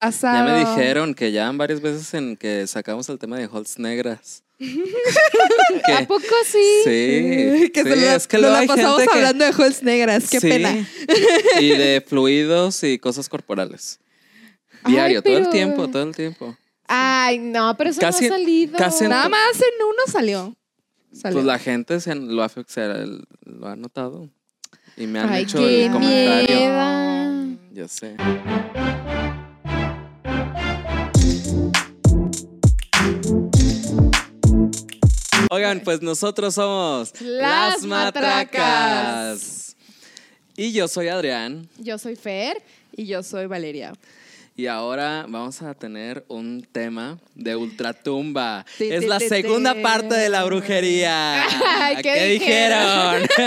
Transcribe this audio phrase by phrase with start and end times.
[0.00, 4.44] Ya me dijeron que ya varias veces en que sacamos el tema de Holtz negras.
[4.60, 6.58] ¿A poco sí?
[6.84, 7.70] Sí.
[7.70, 10.30] que sí, se lo, es que luego la pasamos gente que- hablando de Halls negras.
[10.30, 10.48] Qué Sí.
[10.48, 10.88] pena.
[11.60, 14.00] Y de fluidos y cosas corporales.
[14.86, 16.56] Diario, todo el pero- tiempo, todo el tiempo.
[16.86, 18.78] Ay, no, pero eso Casi- no ha salido.
[18.78, 20.56] casi en- Nada más en uno salió.
[21.12, 21.36] Salió.
[21.36, 22.50] Pues la gente se lo, ha,
[23.44, 24.28] lo ha notado.
[24.96, 26.56] Y me han Ay, hecho qué el comentario.
[26.56, 27.58] miedo.
[27.72, 28.16] Yo sé.
[35.50, 39.76] Oigan, pues nosotros somos Las Matracas.
[40.56, 41.68] Y yo soy Adrián.
[41.78, 42.62] Yo soy Fer.
[42.94, 43.94] Y yo soy Valeria.
[44.58, 48.66] Y ahora vamos a tener un tema de ultratumba.
[48.80, 51.44] Es la segunda parte de la brujería.
[51.80, 53.22] Ay, ¿qué dijeron?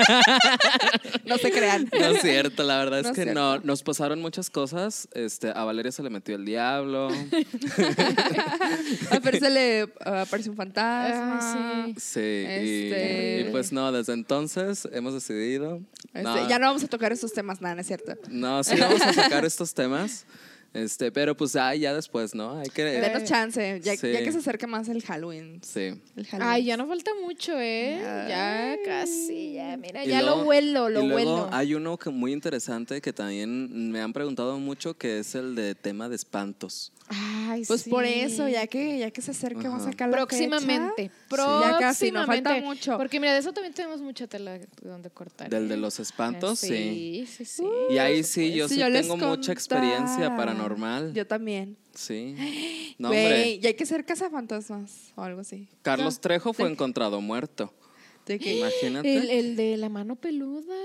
[1.25, 1.89] No se crean.
[1.97, 3.39] No es cierto, la verdad es No es que cierto.
[3.39, 5.07] no, nos pasaron muchas cosas.
[5.13, 7.09] Este, a Valeria se le metió el diablo.
[9.11, 9.89] A Fer se le uh,
[10.21, 11.83] apareció un fantasma.
[11.85, 15.79] Ay, Sí, y- Este- y, pues no, desde entonces hemos decidido.
[16.07, 18.13] Este, no, Ya no vamos a tocar esos temas, nada, no es cierto.
[18.29, 20.25] no, sí vamos a sacar estos temas.
[20.73, 22.57] Este, pero pues ah, ya después, ¿no?
[22.59, 22.83] Hay que.
[22.83, 24.11] Denos chance, ya, Sí.
[24.13, 25.59] ya que se acerca más el Halloween.
[25.63, 25.99] Sí.
[26.15, 26.53] El Halloween.
[26.53, 27.97] Ay, ya no falta mucho, ¿eh?
[28.01, 28.79] Ya Ay.
[28.85, 31.49] casi, ya, mira, Y ya luego- lo huelo, lo y luego huelo.
[31.51, 35.75] hay uno que muy interesante que también me han preguntado mucho, que es el de
[35.75, 36.93] tema de espantos.
[37.51, 37.89] Ay, Pues sí.
[37.89, 41.09] por eso, ya que, ya que se acerca, vamos a sacar la Próximamente.
[41.09, 41.13] fecha.
[41.27, 41.71] Próximamente.
[41.73, 42.97] Ya casi, nos falta mucho.
[42.97, 45.49] Porque mira, de eso también tenemos mucha tela donde cortar.
[45.49, 45.77] Del de ¿eh?
[45.77, 46.67] los espantos, sí.
[46.67, 47.63] Sí, sí, sí.
[47.89, 51.13] Y ahí sí, yo sí yo tengo mucha experiencia paranormal.
[51.13, 51.77] Yo también.
[51.93, 52.35] Sí.
[52.97, 53.59] No, hombre.
[53.61, 55.67] y hay que ser cazafantasmas o algo así.
[55.81, 57.73] Carlos Trejo fue de- encontrado muerto.
[58.27, 59.15] De Imagínate.
[59.17, 60.75] El, el de la mano peluda.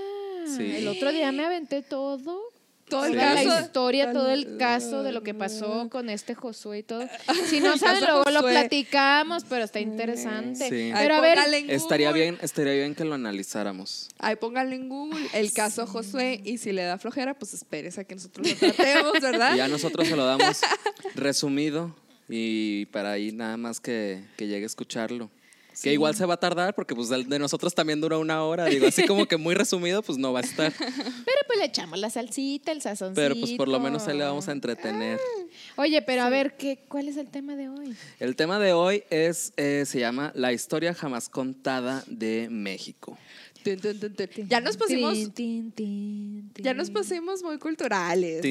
[0.57, 0.63] Sí.
[0.77, 2.41] El otro día me aventé todo.
[2.89, 3.17] Todo el Sí.
[3.19, 3.49] Caso.
[3.49, 7.07] la historia, todo el caso de lo que pasó con este Josué y todo.
[7.47, 10.69] Si no saben, luego lo platicamos, pero está interesante.
[10.69, 10.91] Sí.
[10.95, 14.09] Pero a Ahí ver, en Estaría bien, estaría bien que lo analizáramos.
[14.19, 18.03] Ahí póngale en Google el caso Josué y si le da flojera, pues espérese a
[18.03, 19.53] que nosotros lo tratemos, ¿verdad?
[19.53, 20.61] Y ya nosotros se lo damos
[21.15, 21.95] resumido
[22.29, 25.29] y para ahí nada más que, que llegue a escucharlo.
[25.81, 28.65] Que igual se va a tardar porque pues el de nosotros también dura una hora.
[28.65, 30.73] Digo, así como que muy resumido, pues no va a estar.
[30.77, 33.21] pero pues le echamos la salsita, el sazoncito.
[33.21, 35.19] Pero pues por lo menos ahí le vamos a entretener.
[35.75, 37.95] Oye, pero a ver, ¿qué, ¿cuál es el tema de hoy?
[38.19, 43.17] El tema de hoy es, eh, se llama La historia jamás contada de México.
[44.47, 45.17] Ya nos pusimos,
[46.55, 48.41] ya nos pusimos muy culturales.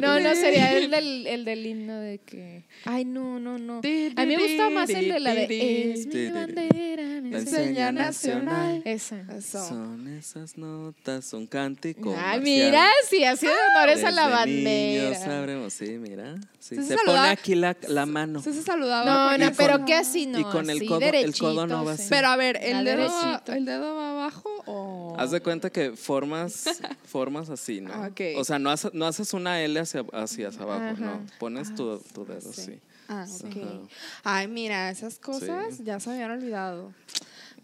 [0.00, 2.64] No, no, sería el del, el del himno de que.
[2.84, 3.78] Ay, no, no, no.
[3.78, 5.92] A mí me gusta más el de la de.
[5.92, 7.20] Es mi bandera.
[7.24, 7.60] La esa".
[7.60, 8.82] enseña nacional.
[8.84, 9.24] Esa.
[9.36, 9.66] Eso.
[9.68, 12.10] Son esas notas, un cántico.
[12.16, 12.42] Ay, marcial.
[12.42, 15.14] mira, sí, ha sido honores a la bandera.
[15.18, 16.34] sabremos, sí, mira.
[16.58, 17.30] Sí, se se pone saludaba.
[17.30, 18.42] aquí la, la mano.
[18.42, 19.04] Se saludaba.
[19.04, 20.38] No, no, pero ¿qué así no?
[20.40, 22.10] y con el así, codo- el codo no va sí.
[22.10, 23.08] Pero a ver, ¿el dedo.
[23.48, 25.16] ¿el dedo va abajo o...?
[25.18, 26.64] Haz de cuenta que formas,
[27.04, 27.92] formas así, ¿no?
[27.92, 28.20] Ah, ok.
[28.38, 30.94] O sea, no haces, no haces una L hacia, hacia abajo, Ajá.
[30.96, 31.26] no.
[31.38, 32.60] Pones tu, tu dedo sí.
[32.60, 32.80] así.
[33.08, 33.56] Ah, ok.
[33.56, 33.78] Ajá.
[34.24, 35.84] Ay, mira, esas cosas Sí.
[35.84, 36.92] ya se habían olvidado.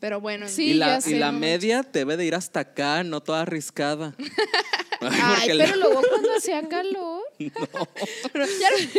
[0.01, 2.61] Pero bueno, Sí, y la, ya sé, y la no media debe de ir hasta
[2.61, 4.15] acá, no toda arriscada.
[5.03, 5.09] Ay,
[5.49, 7.23] Porque la- pero luego cuando hacía calor.
[8.33, 8.45] pero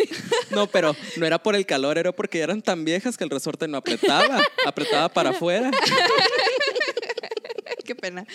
[0.52, 3.30] No, pero no era por el calor, era porque ya eran tan viejas que el
[3.30, 5.70] resorte no apretaba, apretaba para afuera.
[7.86, 8.26] qué pena.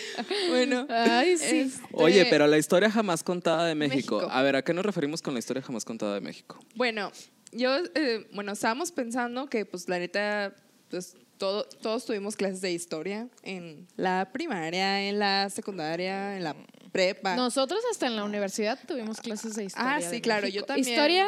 [0.48, 1.58] Bueno, Ay, sí.
[1.60, 4.16] este, Oye, pero la historia jamás contada de México.
[4.16, 4.32] México.
[4.32, 6.58] A ver, ¿a qué nos referimos con la historia jamás contada de México?
[6.74, 7.10] Bueno,
[7.52, 10.54] yo, eh, bueno, estábamos pensando que, pues, la neta,
[10.90, 16.56] pues, todo, todos tuvimos clases de historia en la primaria, en la secundaria, en la
[16.92, 17.36] prepa.
[17.36, 19.96] Nosotros hasta en la universidad tuvimos clases de historia.
[19.96, 20.60] Ah, sí, claro, México.
[20.62, 20.88] yo también.
[20.88, 21.26] Historia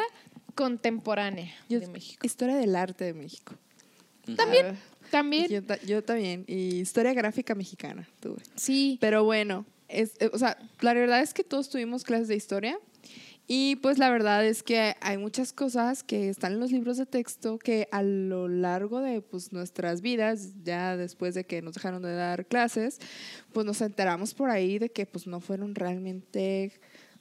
[0.55, 2.25] contemporánea Yo- de México.
[2.25, 3.53] Historia del arte de México.
[4.35, 5.47] También, Ah, también.
[5.47, 6.43] Yo, ta- yo también.
[6.47, 8.41] Y historia gráfica mexicana tuve.
[8.55, 8.97] Sí.
[9.01, 12.77] Pero bueno, es, eh, o sea, la verdad es que todos tuvimos clases de historia.
[13.51, 17.07] Y pues la verdad es que hay muchas cosas que están en los libros de
[17.07, 22.03] texto que a lo largo de pues, nuestras vidas, ya después de que nos dejaron
[22.03, 22.99] de dar clases,
[23.51, 26.79] pues nos enteramos por ahí de que pues no fueron realmente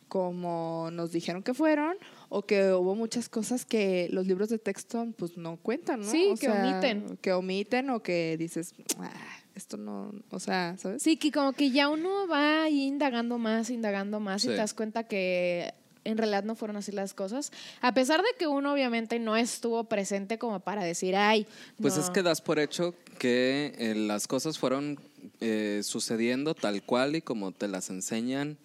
[0.09, 1.97] como nos dijeron que fueron
[2.29, 6.11] o que hubo muchas cosas que los libros de texto pues no cuentan, ¿no?
[6.11, 7.17] Sí, O que omiten.
[7.23, 9.11] Que omiten o que dices, "Ah,
[9.55, 11.03] esto no, o sea, ¿sabes?
[11.03, 15.05] Sí, que como que ya uno va indagando más, indagando más y te das cuenta
[15.05, 15.73] que
[16.05, 17.53] en realidad no fueron así las cosas.
[17.81, 21.47] A pesar de que uno obviamente no estuvo presente como para decir, ay,
[21.81, 22.03] Pues no".
[22.03, 24.99] es que das por hecho que eh, las cosas fueron
[25.41, 28.57] eh, sucediendo tal cual y como te las enseñan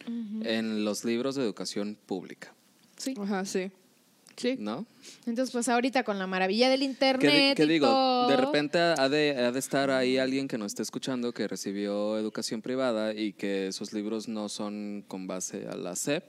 [0.44, 2.54] en los libros de educación pública.
[2.98, 3.16] Sí.
[3.20, 3.72] Ajá, sí.
[4.36, 4.56] Sí.
[4.58, 4.88] ¿No?
[5.28, 7.56] Entonces, pues ahorita con la maravilla del ¿Qué, internet.
[7.56, 7.86] qué y digo?
[7.86, 11.48] todo, De repente ha de, ha de estar ahí alguien que nos esté escuchando que
[11.48, 16.24] recibió educación privada y que sus libros no son con base a la SEP.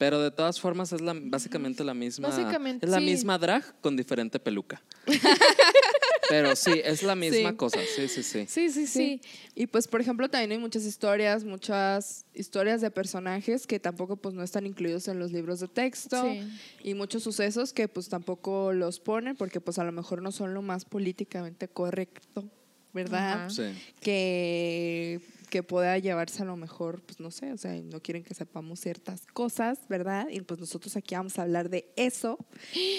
[0.00, 2.28] Pero de todas formas es la, básicamente la misma.
[2.28, 3.04] Básicamente, es la sí.
[3.04, 4.82] misma drag con diferente peluca.
[6.30, 7.56] Pero sí, es la misma Sí.
[7.56, 7.78] cosa.
[7.96, 8.46] Sí, sí, sí.
[8.48, 9.20] Sí, sí, sí.
[9.54, 14.34] Y pues, por ejemplo, también hay muchas historias, muchas historias de personajes que tampoco pues
[14.34, 16.48] no están incluidos en los libros de texto Sí.
[16.82, 20.54] y muchos sucesos que pues tampoco los ponen porque pues a lo mejor no son
[20.54, 22.48] lo más políticamente correcto,
[22.94, 23.50] ¿verdad?
[23.50, 23.64] Sí.
[24.00, 25.20] Que,
[25.50, 28.80] que pueda llevarse a lo mejor, pues no sé, o sea, no quieren que sepamos
[28.80, 30.28] ciertas cosas, ¿verdad?
[30.30, 32.38] Y pues nosotros aquí vamos a hablar de eso.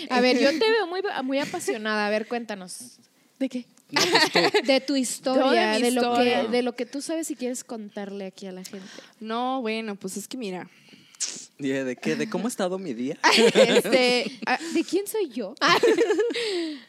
[0.09, 2.05] A ver, yo te veo muy, muy apasionada.
[2.05, 2.99] A ver, cuéntanos.
[3.39, 3.65] ¿De qué?
[3.89, 4.01] No,
[4.31, 4.53] pues.
[4.67, 8.25] De tu historia, mi de, lo que, de lo que tú sabes y quieres contarle
[8.25, 8.87] aquí a la gente.
[9.19, 10.69] No, bueno, pues es que mira,
[11.57, 12.15] ¿Y ¿De qué?
[12.15, 13.17] ¿De cómo ha estado mi día?
[13.53, 15.55] este, ah, ¿De quién soy yo?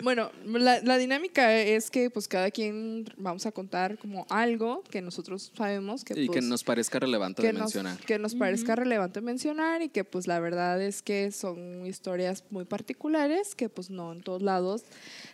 [0.03, 5.01] Bueno, la, la dinámica es que pues cada quien vamos a contar como algo que
[5.01, 7.99] nosotros sabemos que Y que pues, nos parezca relevante que de nos, mencionar.
[7.99, 12.65] que nos parezca relevante mencionar y que pues la verdad es que son historias muy
[12.65, 14.83] particulares que pues no en todos lados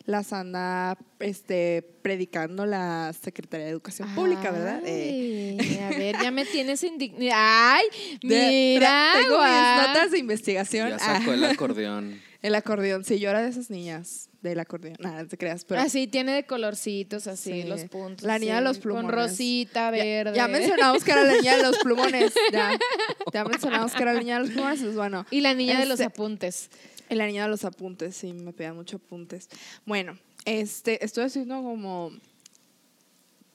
[0.08, 4.81] las anda este predicando la Secretaría de Educación Pública, ¿verdad?
[4.87, 7.75] Eh, Ay, a ver, ya me tienes indignada.
[7.76, 7.84] Ay,
[8.22, 9.10] de- mira.
[9.20, 9.44] tengo guau.
[9.76, 10.88] mis notas de investigación.
[10.88, 12.20] Ya sacó Ah, el acordeón.
[12.43, 14.96] El acordeón, sí, yo era de esas niñas del acordeón.
[15.00, 17.69] Nada, no te creas, pero así tiene de colorcitos, así, Sí.
[17.69, 18.25] los puntos.
[18.25, 19.11] La niña de los plumones.
[19.11, 20.37] Con rosita, Ya- verde.
[20.37, 22.32] Ya, mencionamos que era la niña de los plumones.
[22.52, 22.79] Ya,
[23.32, 24.81] ya mencionamos que era la niña de los plumones.
[24.81, 25.26] Pues bueno.
[25.31, 26.70] Y la niña de los Este, apuntes.
[27.11, 29.49] y la niña de los apuntes, sí, me pedían mucho apuntes.
[29.84, 32.12] Bueno, este, estoy haciendo como.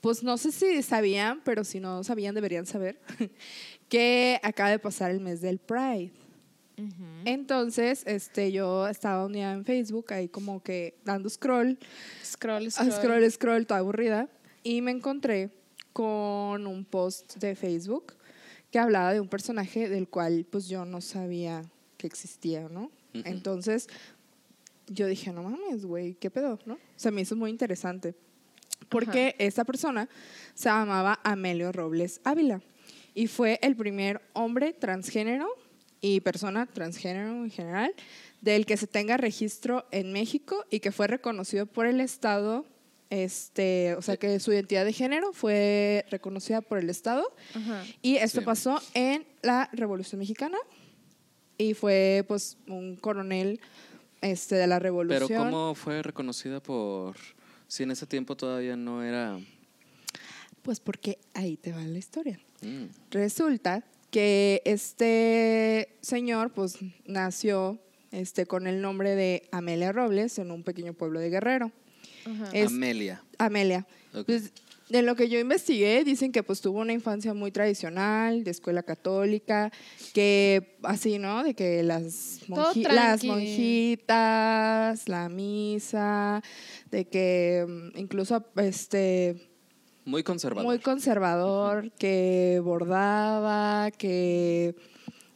[0.01, 3.00] Pues no sé si sabían, pero si no sabían, deberían saber
[3.88, 6.12] que acaba de pasar el mes del Pride.
[7.25, 11.78] Entonces, este, yo estaba un día en Facebook ahí como que dando scroll,
[12.24, 12.92] Scroll, Ah, scroll.
[12.92, 14.30] scroll, scroll, toda aburrida.
[14.64, 15.52] Y me encontré
[15.94, 18.14] con un post de Facebook
[18.72, 21.62] que hablaba de un personaje del cual pues yo no sabía
[21.98, 22.86] que existía, ¿no?
[23.14, 23.24] Ujú.
[23.25, 23.88] Entonces
[24.88, 26.58] yo dije, no mames, güey, ¿qué pedo?
[26.66, 26.78] ¿no?
[26.96, 28.16] Se me hizo muy interesante.
[28.90, 30.10] Porque esta persona
[30.56, 32.62] se llamaba Amelio Robles Ávila
[33.14, 35.48] y fue el primer hombre transgénero
[36.03, 37.95] y persona transgénero en general
[38.41, 42.65] del que se tenga registro en México y que fue reconocido por el Estado,
[43.09, 47.23] este, o sea que su identidad de género fue reconocida por el Estado
[47.55, 47.85] Ajá.
[48.01, 48.45] y esto Sí.
[48.45, 50.57] pasó en la Revolución Mexicana
[51.57, 53.61] y fue pues un coronel
[54.21, 55.27] este de la Revolución.
[55.29, 57.15] Pero ¿cómo fue reconocida por...
[57.67, 59.39] Si en ese tiempo todavía no era...
[60.63, 62.39] Pues porque ahí te va la historia.
[62.61, 63.83] Mm, Resulta
[64.13, 66.77] que este señor pues
[67.07, 67.80] nació
[68.12, 71.71] este, con el nombre de Amelia Robles en un pequeño pueblo de Guerrero.
[72.54, 73.24] Es- Amelia.
[73.39, 73.88] Amelia.
[74.27, 74.51] Pues,
[74.89, 78.83] de lo que yo investigué, dicen que pues tuvo una infancia muy tradicional, de escuela
[78.83, 79.71] católica,
[80.13, 81.44] que así, ¿no?
[81.44, 86.44] De que las, monji- las monjitas, la misa,
[86.92, 89.50] de que mm, incluso este
[90.05, 90.65] Muy conservador.
[90.65, 94.75] muy conservador, que bordaba, que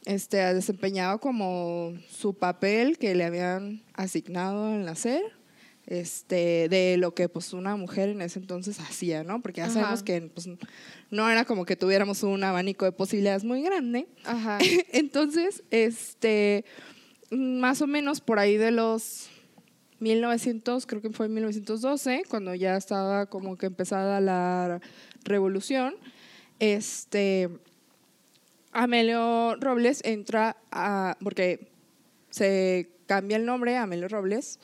[0.04, 5.22] este, desempeñaba como su papel que le habían asignado en nacer,
[5.86, 9.40] este, de lo que pues una mujer en ese entonces hacía, ¿no?
[9.40, 9.74] Porque ya Ajá.
[9.74, 10.48] sabemos que pues,
[11.10, 14.06] no era como que tuviéramos un abanico de posibilidades muy grande.
[14.24, 14.58] Ajá.
[14.92, 16.66] Entonces, este,
[17.30, 19.30] más o menos por ahí de los
[20.00, 24.80] 1900, creo que fue en 1912, cuando ya estaba como que empezada la
[25.24, 25.94] revolución,
[26.58, 27.48] este,
[28.72, 31.70] Amelio Robles entra a, porque
[32.30, 34.60] se cambia el nombre Amelio Robles,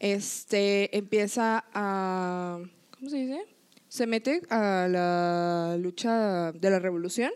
[0.00, 3.40] este, empieza a, ¿cómo se dice?
[3.88, 7.30] Se mete a la lucha de la revolución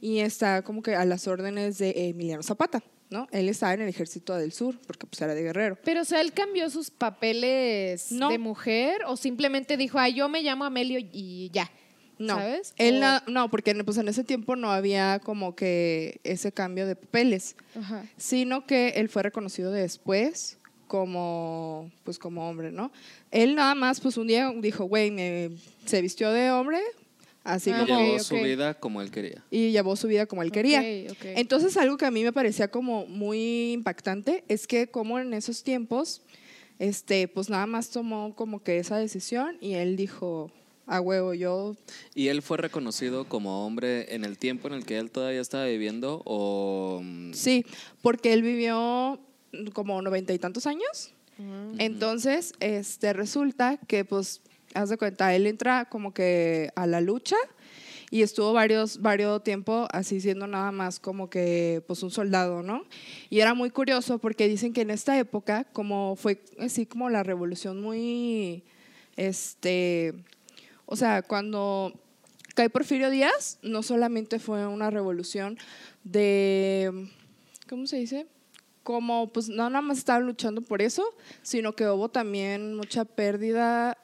[0.00, 3.28] y está como que a las órdenes de Emiliano Zapata, ¿no?
[3.30, 5.78] Él estaba en el ejército del sur, porque pues era de guerrero.
[5.84, 8.28] Pero, o sea, él cambió sus papeles No.
[8.30, 11.70] de mujer o simplemente dijo, ay, yo me llamo Amelio y ya.
[12.18, 12.72] No, ¿Sabes?
[12.78, 16.96] él na- no, porque pues en ese tiempo no había como que ese cambio de
[16.96, 18.04] papeles, Ajá.
[18.16, 22.90] sino que él fue reconocido después como pues como hombre, ¿no?
[23.30, 25.50] Él nada más pues un día dijo, güey, me
[25.84, 26.80] se vistió de hombre,
[27.46, 28.42] así Ah, Y como llevó ok, su ok.
[28.42, 29.44] vida como él quería.
[29.50, 30.80] y llevó su vida como él quería.
[30.80, 31.24] Ok, ok.
[31.36, 35.62] Entonces algo que a mí me parecía como muy impactante es que como en esos
[35.62, 36.22] tiempos,
[36.78, 40.50] este, pues nada más tomó como que esa decisión y él dijo,
[40.86, 41.74] a huevo, yo...
[42.14, 45.64] ¿Y él fue reconocido como hombre en el tiempo en el que él todavía estaba
[45.64, 47.00] viviendo o...?
[47.02, 47.64] mm, Sí,
[48.02, 49.18] porque él vivió
[49.72, 51.12] como noventa y tantos años.
[51.78, 54.40] Entonces, este, resulta que, pues,
[54.76, 57.36] haz de cuenta, él entra como que a la lucha
[58.10, 62.84] y estuvo varios, varios tiempo así siendo nada más como que, pues, un soldado, ¿no?
[63.30, 67.22] Y era muy curioso porque dicen que en esta época, como fue así como la
[67.22, 68.64] revolución muy,
[69.16, 70.14] este,
[70.84, 71.92] o sea, cuando
[72.54, 75.58] cae Porfirio Díaz, no solamente fue una revolución
[76.04, 77.08] de,
[77.68, 78.26] ¿cómo se dice?
[78.84, 81.04] Como, pues, no nada más estaban luchando por eso,
[81.42, 83.98] sino que hubo también mucha pérdida,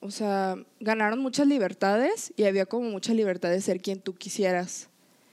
[0.00, 4.88] o sea, ganaron muchas libertades y había como mucha libertad de ser quien tú quisieras.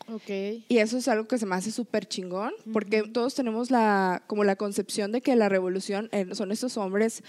[0.07, 0.29] Ok.
[0.67, 4.43] Y eso es algo que se me hace súper chingón, porque todos tenemos la, como
[4.43, 7.23] la concepción de que la revolución eh, son estos hombres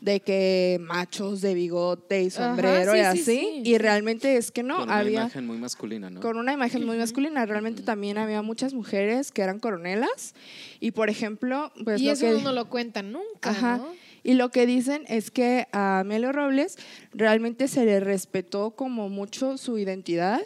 [0.00, 4.36] de que machos de bigote y Ajá, sombrero sí, y sí, así, sí, y realmente
[4.36, 6.20] es que no, con una había imagen muy masculina, ¿no?
[6.20, 10.34] con una imagen muy masculina, realmente también había muchas mujeres que eran coronelas
[10.80, 13.78] y por ejemplo, pues y lo eso que no lo cuentan nunca, Ajá.
[13.78, 14.03] ¿no?
[14.24, 16.76] Y lo que dicen es que a Amelio Robles
[17.12, 20.40] realmente se le respetó como mucho su identidad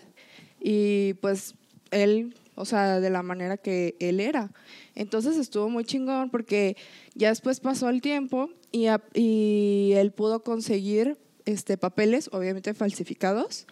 [0.60, 1.54] y pues
[1.92, 4.50] él, o sea, de la manera que él era.
[4.96, 6.76] Entonces estuvo muy chingón porque
[7.14, 11.16] ya después pasó el tiempo y, a- y él pudo conseguir
[11.46, 13.66] este, papeles, obviamente falsificados,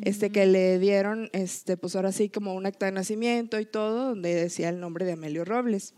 [0.00, 4.08] este, que le dieron, este, pues ahora sí, como un acta de nacimiento y todo,
[4.08, 5.92] donde decía el nombre de Amelio Robles.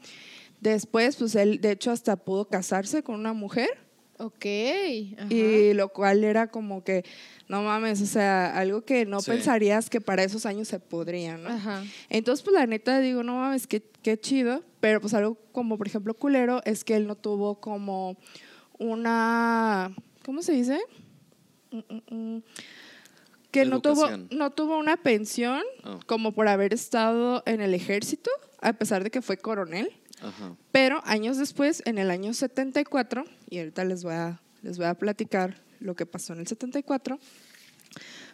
[0.65, 3.69] Después, pues él, de hecho, hasta pudo casarse con una mujer,
[4.19, 4.47] Ok.
[5.19, 5.27] ajá.
[5.35, 7.05] y lo cual era como que,
[7.49, 9.31] no mames, o sea, algo que no Sí.
[9.33, 11.51] pensarías que para esos años se podría, ¿no?
[11.51, 11.85] Ajá.
[12.09, 15.87] Entonces, pues la neta digo, no mames, qué, qué chido, pero pues algo como, por
[15.87, 18.17] ejemplo, culero, es que él no tuvo como
[18.79, 19.95] una,
[20.25, 20.79] ¿cómo se dice?
[21.73, 22.43] Mm, mm, mm.
[23.51, 26.01] Que no tuvo, no tuvo una pensión Oh.
[26.07, 28.31] como por haber estado en el ejército,
[28.63, 29.93] a pesar de que fue coronel.
[30.25, 30.57] Ajá.
[30.73, 34.95] Pero años después, en el año 74, y ahorita les voy a, les voy a
[34.95, 37.19] platicar lo que pasó en el 74,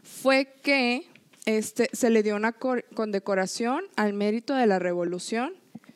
[0.02, 1.06] fue que
[1.46, 5.52] este, se le dio una cor- condecoración al mérito de la revolución,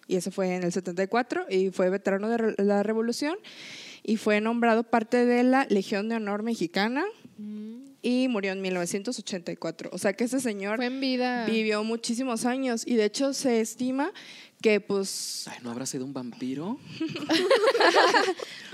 [0.07, 3.37] y eso fue en el 74, y fue veterano de la revolución,
[4.03, 7.05] y fue nombrado parte de la Legión de Honor Mexicana,
[8.07, 9.89] y murió en 1984.
[9.93, 11.47] O sea que ese señor en vida.
[11.47, 14.13] vivió muchísimos años, y de hecho se estima
[14.65, 16.79] que pues Ay, ¿no habrá sido un vampiro?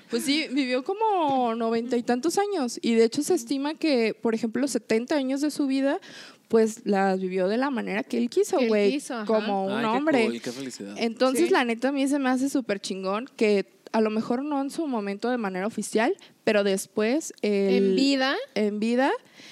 [0.08, 4.34] Pues sí, vivió como noventa y tantos años y de hecho se estima que, por
[4.34, 6.00] ejemplo, los 70 años de su vida,
[6.48, 9.80] pues las vivió de la manera que él quiso, Que él güey, como un Ay,
[9.82, 10.24] qué hombre.
[10.26, 10.94] cool, qué felicidad.
[10.98, 11.52] Entonces, Sí.
[11.52, 14.70] la neta, a mí se me hace súper chingón que a lo mejor no en
[14.70, 17.32] su momento de manera oficial, pero después...
[17.42, 18.36] En vida.
[18.54, 19.10] En vida,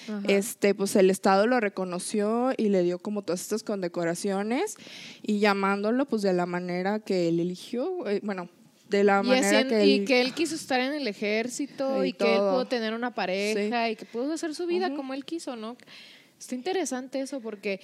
[0.09, 0.23] Ajá.
[0.29, 4.77] este, pues el Estado lo reconoció y le dio como todas estas condecoraciones
[5.23, 8.49] y llamándolo pues de la manera que él eligió, eh, bueno,
[8.89, 10.05] de la Y, manera que y él...
[10.07, 13.91] que él quiso estar en el ejército Y y, que él pudo tener una pareja
[13.91, 15.77] y que pudo hacer su vida como él quiso, ¿no?
[16.39, 17.81] Está interesante eso porque,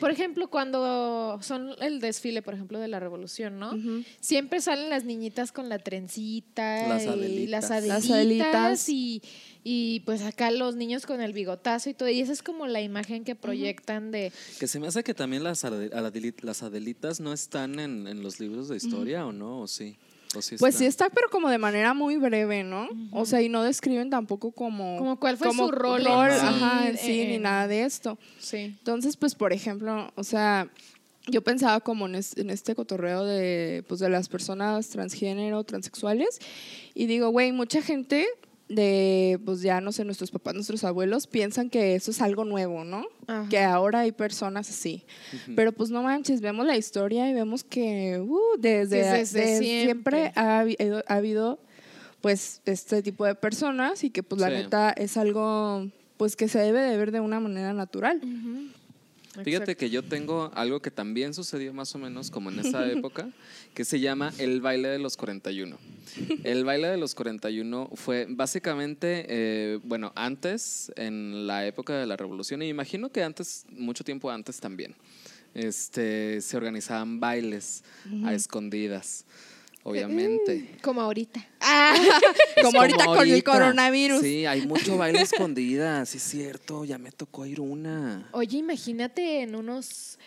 [0.00, 3.72] por ejemplo, cuando son el desfile, por ejemplo, de la revolución, ¿no?
[4.20, 7.70] Siempre salen las niñitas con la trencita Las y Adelitas.
[7.70, 9.22] las Las adelitas, y,
[9.62, 12.08] y pues acá los niños con el bigotazo y todo.
[12.08, 14.32] Y esa es como la imagen que proyectan de...
[14.58, 18.68] Que se me hace que también las, las Adelitas no están en, en los libros
[18.68, 19.60] de historia, ¿o no?
[19.60, 19.98] ¿O sí?
[20.36, 21.06] ¿O sí Pues sí están?
[21.06, 22.88] está, pero como de manera muy breve, ¿no?
[23.12, 24.98] O sea, y no describen tampoco como...
[24.98, 28.18] Como cuál fue su rol en ajá, sí, en sí, ni nada de esto.
[28.38, 28.58] Sí.
[28.58, 30.68] Entonces, pues, por ejemplo, o sea,
[31.28, 36.40] yo pensaba como en este, en este cotorreo de, pues, de las personas transgénero, transexuales,
[36.94, 38.26] y digo, güey, mucha gente
[38.68, 42.84] de, pues ya no sé, nuestros papás, nuestros abuelos, piensan que eso es algo nuevo,
[42.84, 43.06] ¿no?
[43.26, 43.48] Ajá.
[43.48, 45.04] Que ahora hay personas así.
[45.56, 49.58] Pero pues no manches, vemos la historia y vemos que uh, desde, Que desde desde
[49.58, 49.84] siempre.
[49.84, 51.58] siempre ha, habido- ha habido
[52.20, 54.54] pues este tipo de personas y que pues la Sí.
[54.54, 58.20] neta es algo pues que se debe de ver de una manera natural.
[59.44, 63.30] Fíjate que yo tengo algo que también sucedió más o menos como en esa época,
[63.74, 65.78] que se llama el baile de los 41.
[66.44, 72.16] El baile de los 41 fue básicamente, eh, bueno, antes, en la época de la
[72.16, 74.94] revolución, y imagino que antes, mucho tiempo antes también,
[75.54, 77.82] este, se organizaban bailes
[78.24, 79.24] a escondidas,
[79.90, 80.76] obviamente.
[80.82, 81.44] Como ahorita.
[82.56, 84.20] Es Como ahorita con el coronavirus.
[84.20, 88.28] Sí, hay mucho baile a escondidas, sí es cierto, ya me tocó ir una.
[88.32, 90.18] Oye, imagínate en unos,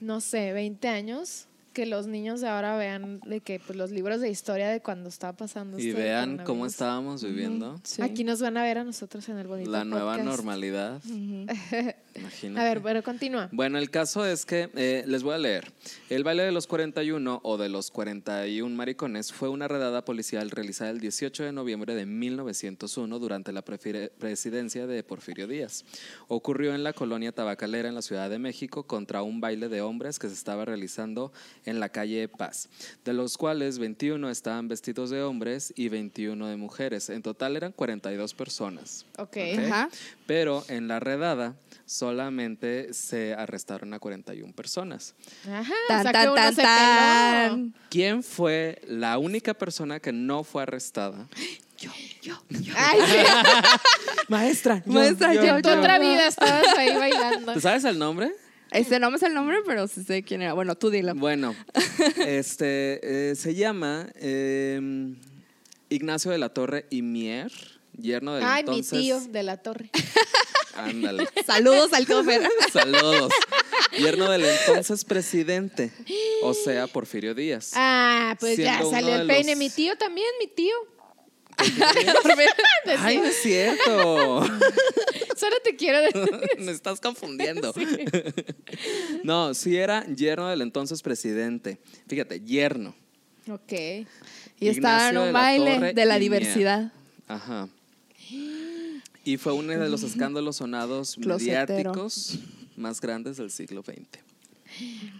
[0.00, 4.20] no sé, 20 años, que los niños de ahora vean de que pues los libros
[4.20, 7.80] de historia de cuando estaba pasando Y vean cómo estábamos viviendo.
[7.84, 8.02] Sí.
[8.02, 10.28] Aquí nos van a ver a nosotros en el bonito La nueva podcast.
[10.28, 11.00] normalidad.
[12.14, 12.60] Imagínate.
[12.60, 13.48] A ver, pero continúa.
[13.52, 15.72] Bueno, el caso es que eh, les voy a leer.
[16.10, 20.90] El baile de los 41 o de los 41 maricones fue una redada policial realizada
[20.90, 25.84] el 18 de noviembre de 1901 durante la presidencia de Porfirio Díaz.
[26.28, 30.18] Ocurrió en la colonia tabacalera en la Ciudad de México contra un baile de hombres
[30.18, 31.32] que se estaba realizando
[31.64, 32.68] en la calle Paz,
[33.04, 37.08] de los cuales 21 estaban vestidos de hombres y 21 de mujeres.
[37.08, 39.06] En total eran 42 personas.
[39.18, 39.30] Ok.
[39.30, 39.38] Ok.
[39.58, 39.88] Ajá.
[40.26, 41.54] Pero en la redada
[41.90, 45.16] solamente se arrestaron a 41 personas.
[45.44, 45.74] Ajá.
[45.88, 46.68] Tan, o sea tan, que uno tan, se peló.
[46.68, 47.74] tan.
[47.90, 51.28] ¿Quién fue la única persona que no fue arrestada?
[52.76, 53.16] Ay, sí.
[54.28, 54.82] Maestra.
[54.86, 55.78] Maestra, yo, En tu yo.
[55.78, 57.54] otra vida estabas ahí bailando.
[57.54, 58.30] ¿Tú sabes el nombre?
[58.70, 60.52] Este no me sé el nombre, pero sí sé quién era.
[60.52, 61.12] Bueno, tú dilo.
[61.16, 61.56] Bueno,
[62.24, 65.12] este eh, se llama eh,
[65.88, 67.50] Ignacio de la Torre y Mier,
[67.98, 68.92] yerno del Ay, entonces.
[68.92, 69.90] mi tío de la torre.
[70.84, 71.28] Ándale.
[71.46, 72.48] Saludos al cofer.
[72.72, 73.32] Saludos.
[73.98, 75.90] Yerno del entonces presidente,
[76.42, 77.72] o sea, Porfirio Díaz.
[77.74, 79.50] Ah, pues ya salió de el peine.
[79.52, 80.74] los- Mi tío también, mi tío.
[82.98, 84.42] Ay, no es cierto.
[85.36, 86.30] Solo te quiero decir.
[86.58, 87.74] Me estás confundiendo.
[89.24, 91.78] No, sí era yerno del entonces presidente.
[92.08, 92.94] Fíjate, yerno.
[93.50, 93.72] Ok.
[94.60, 96.92] Y estaba en Ignacio de un la baile Torre de la diversidad.
[97.28, 97.68] Ajá.
[99.24, 102.38] Y fue uno de los escándalos sonados mediáticos
[102.76, 103.98] más grandes del siglo XX.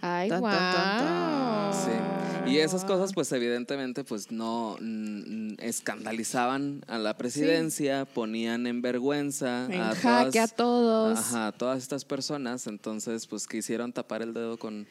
[0.01, 0.53] Ay, Tan, guau.
[0.53, 1.73] tan.
[1.73, 2.51] Sí.
[2.51, 9.65] Y esas cosas, pues evidentemente, pues no mm, escandalizaban a la presidencia, ponían en vergüenza
[9.65, 11.19] En a jaque a todas, todos.
[11.19, 12.65] ajá, a todas estas personas.
[12.67, 14.87] Entonces, pues quisieron tapar el dedo con,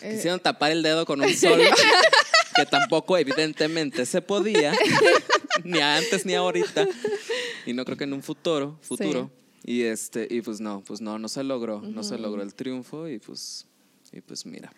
[0.00, 0.14] Eh.
[0.14, 1.60] quisieron tapar el dedo con un sol
[2.54, 4.72] que tampoco evidentemente se podía,
[5.64, 6.86] ni antes ni ahorita,
[7.66, 9.30] y no creo que en un futuro, futuro.
[9.64, 13.08] Y este, y pues no, pues no, no se logró, no se logró el triunfo
[13.08, 13.66] y pues,
[14.12, 14.72] y pues mira,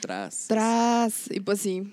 [0.00, 0.46] tras.
[0.48, 1.30] Tras.
[1.30, 1.92] Y pues sí.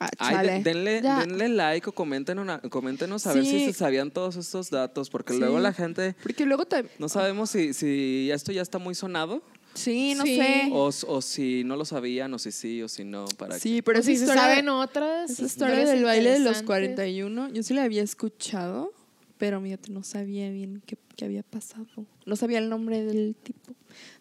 [0.00, 4.36] Ah, Ay, denle, denle like o comenten una- coméntenos a ver si se sabían todos
[4.36, 5.38] estos datos, porque Sí.
[5.38, 6.84] luego la gente Porque luego te.
[6.98, 9.40] no sabemos si, si esto ya está muy sonado
[9.74, 10.36] Sí, no Sí.
[10.36, 10.68] sé.
[10.72, 13.24] o, o si no lo sabían o si sí o si no.
[13.36, 15.30] Para Sí, pero Pero esa si se saben otras.
[15.30, 16.66] esa historia historias del baile de los interesantes.
[16.66, 18.92] 41, yo sí la había escuchado,
[19.38, 21.86] pero fíjate, no sabía bien qué, qué había pasado.
[22.24, 23.72] No sabía el nombre del tipo.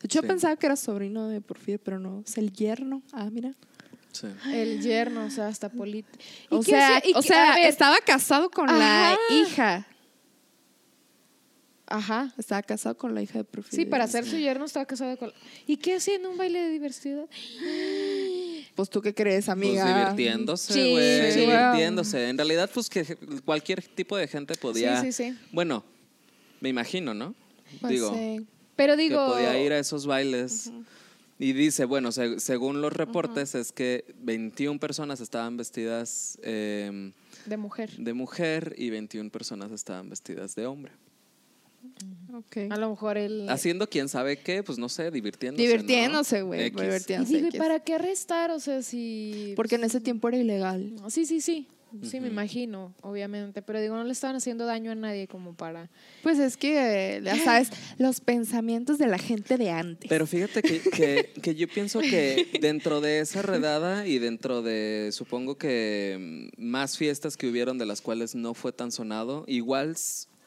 [0.02, 0.24] De hecho, Sí.
[0.24, 3.02] yo pensaba que era sobrino de Porfirio, pero no, es el yerno.
[3.12, 3.54] Ah, mira.
[4.12, 4.28] Sí.
[4.54, 6.18] El yerno, o sea, hasta político.
[6.50, 9.88] O sea, o sea estaba casado con la hija.
[11.88, 12.34] Ajá.
[12.38, 13.84] Estaba casado con la hija de Porfirio.
[13.86, 15.32] Sí, para ser su yerno estaba casado con.
[15.68, 17.26] ¿Y qué hacía en un baile de diversidad?
[18.76, 19.86] Pues tú qué crees, Pues amiga.
[20.16, 21.42] divirtiéndose, Sí, güey, sí.
[21.42, 22.30] divirtiéndose.
[22.30, 23.06] En realidad, pues que
[23.46, 25.00] cualquier tipo de gente podía.
[25.02, 25.38] Sí, sí, sí.
[25.52, 25.84] Bueno,
[26.60, 27.36] me imagino, ¿no?
[27.82, 28.44] Pues Digo, sí.
[28.76, 29.28] Pero que digo.
[29.28, 30.72] podía ir a esos bailes.
[31.38, 37.12] Y dice, bueno, se- según los reportes, es que 21 personas estaban vestidas eh,
[37.46, 37.92] De mujer.
[37.98, 40.94] de mujer y 21 personas estaban vestidas de hombre.
[42.70, 43.48] A lo mejor él.
[43.50, 45.64] Haciendo quién sabe qué, pues no sé, divirtiéndose.
[45.64, 45.70] ¿no?
[45.72, 46.68] Divirtiéndose, güey.
[46.68, 47.36] Y Divirtiéndose.
[47.36, 48.52] digo, ¿y para qué arrestar?
[48.52, 49.54] O sea, si.
[49.56, 50.94] Porque en ese tiempo era ilegal.
[51.10, 51.68] Sí, sí, sí.
[52.02, 53.62] Sí, me imagino, obviamente.
[53.62, 55.92] Pero digo, no le estaban haciendo daño a nadie como para.
[56.24, 57.70] Pues es que, eh, ya sabes,
[58.00, 60.10] los pensamientos de la gente de antes.
[60.10, 65.10] Pero fíjate que, que- que yo pienso que dentro de esa redada y dentro de,
[65.12, 69.96] supongo que mm, más fiestas que hubieron de las cuales no fue tan sonado, igual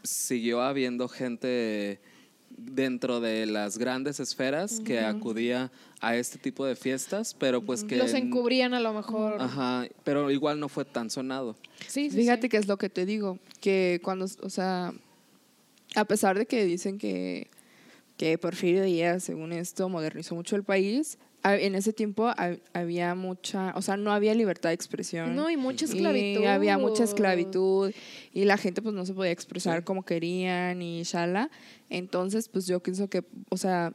[0.06, 2.00] siguió habiendo gente
[2.56, 7.96] dentro de las grandes esferas que acudía a este tipo de fiestas, pero pues que...
[7.96, 9.40] Los encubrían a lo mejor.
[9.40, 11.56] Ajá, pero igual no fue tan sonado.
[11.86, 12.16] Sí, sí.
[12.16, 12.48] Fíjate sí.
[12.48, 14.94] que es lo que te digo, que cuando, o sea,
[15.94, 17.48] a pesar de que dicen que,
[18.16, 21.18] que Porfirio Díaz, según esto, modernizó mucho el país,
[21.54, 25.36] en ese tiempo ha- había mucha, o sea, no había libertad de expresión.
[25.36, 26.44] No, y mucha Y esclavitud.
[26.46, 27.92] había mucha esclavitud
[28.32, 31.50] y la gente pues no se podía expresar como querían y shala.
[31.90, 33.92] Entonces, pues yo pienso que, o sea,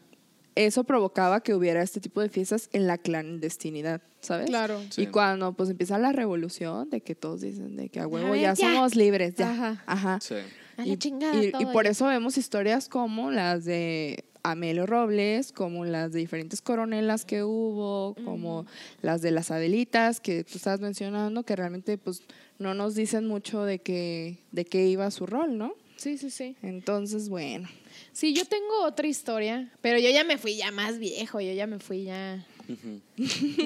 [0.56, 4.48] eso provocaba que hubiera este tipo de fiestas en la clandestinidad, ¿sabes?
[4.48, 4.82] Claro.
[4.90, 5.04] Sí.
[5.04, 8.42] Y cuando pues empieza la revolución de que todos dicen de que a huevo ver,
[8.42, 8.68] ya, ya.
[8.74, 9.50] somos libres, ya.
[9.52, 9.84] Ajá.
[9.86, 10.20] Ajá.
[10.22, 10.36] Sí.
[10.78, 11.92] A la Y, chingada y- y por ya.
[11.92, 18.16] eso vemos historias como las de Amelio Robles, como las de diferentes coronelas que hubo,
[18.26, 18.66] como
[19.02, 22.24] las de las Adelitas que tú estabas mencionando, que realmente pues
[22.60, 25.74] no nos dicen mucho de que de qué iba su rol, ¿no?
[26.02, 26.56] Sí, sí, sí.
[26.64, 27.70] Entonces, bueno.
[28.12, 31.68] Sí, yo tengo otra historia, pero yo ya me fui ya más viejo, yo ya
[31.68, 32.44] me fui ya.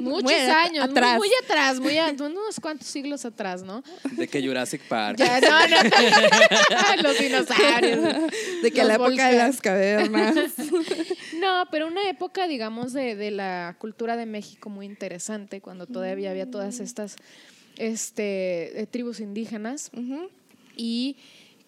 [0.01, 1.17] Muchos Muy años, muy- atrás.
[1.17, 3.83] Muy, atrás, muy a- unos cuantos siglos atrás, ¿no?
[4.11, 5.17] De que Jurassic Park.
[5.17, 7.03] Ya, no, no.
[7.03, 8.31] Los dinosaurios.
[8.63, 10.35] De que Los la época de las cavernas.
[11.39, 16.31] No, pero una época, digamos, de, de la cultura de México muy interesante, cuando todavía
[16.31, 17.17] había todas estas
[17.77, 19.91] este, eh, tribus indígenas
[20.75, 21.17] y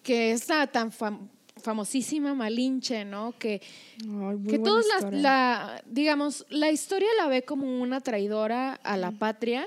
[0.02, 3.34] que es tan fam- famosísima Malinche, ¿no?
[3.38, 3.60] Que,
[4.02, 9.66] Ay, que todos la, digamos, la historia la ve como una traidora a la patria,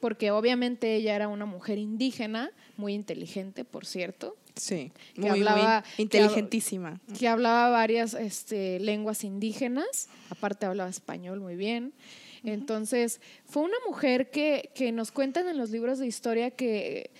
[0.00, 5.84] porque obviamente ella era una mujer indígena, muy inteligente, por cierto, Sí, que muy, hablaba-
[5.96, 7.00] muy inteligentísima.
[7.18, 11.92] que hablaba varias este, lenguas indígenas, aparte hablaba español muy bien.
[12.44, 17.10] Entonces, fue una mujer que, que nos cuentan en los libros de historia que,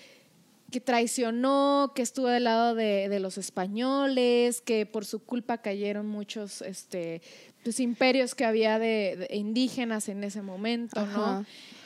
[0.70, 6.06] que traicionó, que estuvo del lado de, de los españoles, que por su culpa cayeron
[6.06, 7.22] muchos este,
[7.64, 11.44] pues, imperios que había de, de indígenas en ese momento, ¿no?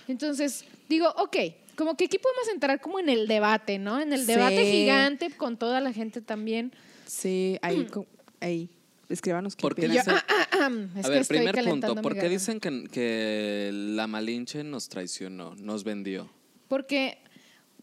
[0.08, 1.36] Entonces, digo, ok,
[1.76, 4.00] como que aquí podemos entrar como en el debate, ¿no?
[4.00, 4.26] En el Sí.
[4.26, 6.72] debate gigante con toda la gente también.
[7.06, 8.06] Sí, ahí, co-
[8.40, 8.68] ahí.
[9.08, 10.04] Escríbanos ¿Por qué opinan.
[10.06, 11.94] Yo- dicen- es A ver, primer punto.
[11.96, 16.28] ¿Por qué dicen que, que la Malinche nos traicionó, nos vendió?
[16.68, 17.21] Porque, mm,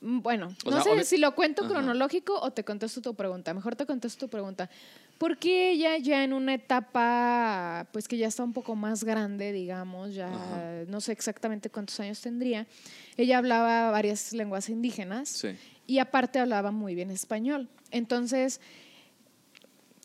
[0.02, 1.72] bueno, O no sea, sé si lo cuento Ajá.
[1.74, 3.54] cronológico o te contesto tu pregunta.
[3.54, 4.70] Mejor te contesto tu pregunta.
[5.18, 10.14] Porque ella ya en una etapa, pues que ya está un poco más grande, digamos,
[10.16, 10.86] ya Ajá.
[10.88, 12.66] no sé exactamente cuántos años tendría,
[13.18, 15.50] ella hablaba varias lenguas indígenas Sí.
[15.88, 17.68] y aparte hablaba muy bien español.
[17.92, 18.62] Entonces,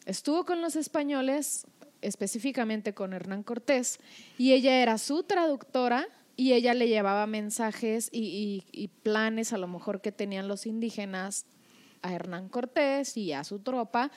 [0.06, 1.66] estuvo con los españoles,
[2.02, 3.98] específicamente con Hernán Cortés,
[4.36, 9.58] y ella era su traductora y ella le llevaba mensajes y, y- y planes a
[9.58, 11.46] lo mejor que tenían los indígenas
[12.02, 14.10] a Hernán Cortés y a su tropa.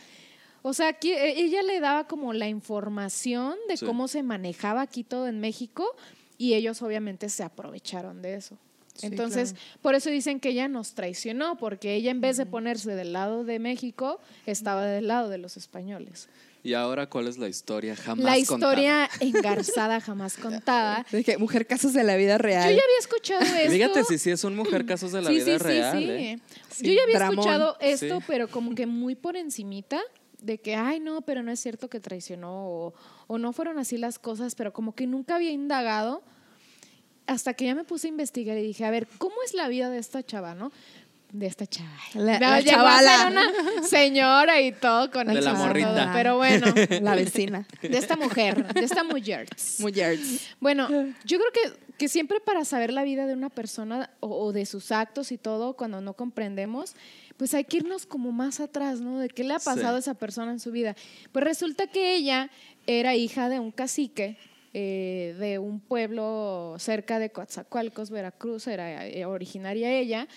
[0.63, 3.85] O sea, aquí, eh, ella le daba como la información de Sí.
[3.85, 5.95] cómo se manejaba aquí todo en México
[6.37, 8.57] y ellos obviamente se aprovecharon de eso.
[8.95, 9.79] Sí, Entonces, claro.
[9.83, 13.43] por eso dicen que ella nos traicionó, porque ella en vez de ponerse del lado
[13.43, 16.29] de México, estaba del lado de los españoles.
[16.63, 18.73] ¿Y ahora cuál es la historia jamás la contada?
[18.73, 21.05] historia engarzada, jamás contada.
[21.25, 22.63] Que mujer casos de la vida Yo real.
[22.63, 23.71] ya había escuchado esto.
[23.71, 25.97] Fíjate si sí es un mujer casos de la sí, vida sí, real.
[25.97, 26.11] sí, sí.
[26.11, 26.39] ¿eh?
[26.69, 27.39] Sí, Yo ya había dramón.
[27.39, 28.25] escuchado esto, Sí.
[28.27, 30.01] pero como que muy por encimita,
[30.41, 32.93] de que, ay, no, pero no es cierto que traicionó, o,
[33.27, 36.21] o no fueron así las cosas, pero como que nunca había indagado,
[37.25, 39.89] hasta que ya me puse a investigar y dije, a ver, ¿cómo es la vida
[39.89, 40.71] de esta chava, no?
[41.31, 41.89] De esta chava.
[42.13, 43.27] La- No, la chavala.
[43.29, 45.93] una señora y todo con De el la morrita.
[46.05, 46.65] todo, Pero bueno,
[47.01, 47.67] La vecina.
[47.81, 49.47] de esta mujer, de esta mujer.
[49.79, 50.47] Mujeres.
[50.61, 50.87] Bueno,
[51.25, 54.65] yo creo que, que siempre para saber la vida de una persona o, o de
[54.65, 56.95] sus actos y todo, cuando no comprendemos,
[57.35, 59.19] pues hay que irnos como más atrás, ¿no?
[59.19, 60.95] De qué le ha pasado a esa persona en su vida.
[61.33, 62.49] Pues resulta que ella
[62.87, 64.37] era hija de un cacique
[64.73, 70.27] eh, de un pueblo cerca de Coatzacoalcos, Veracruz, era eh, originaria ella.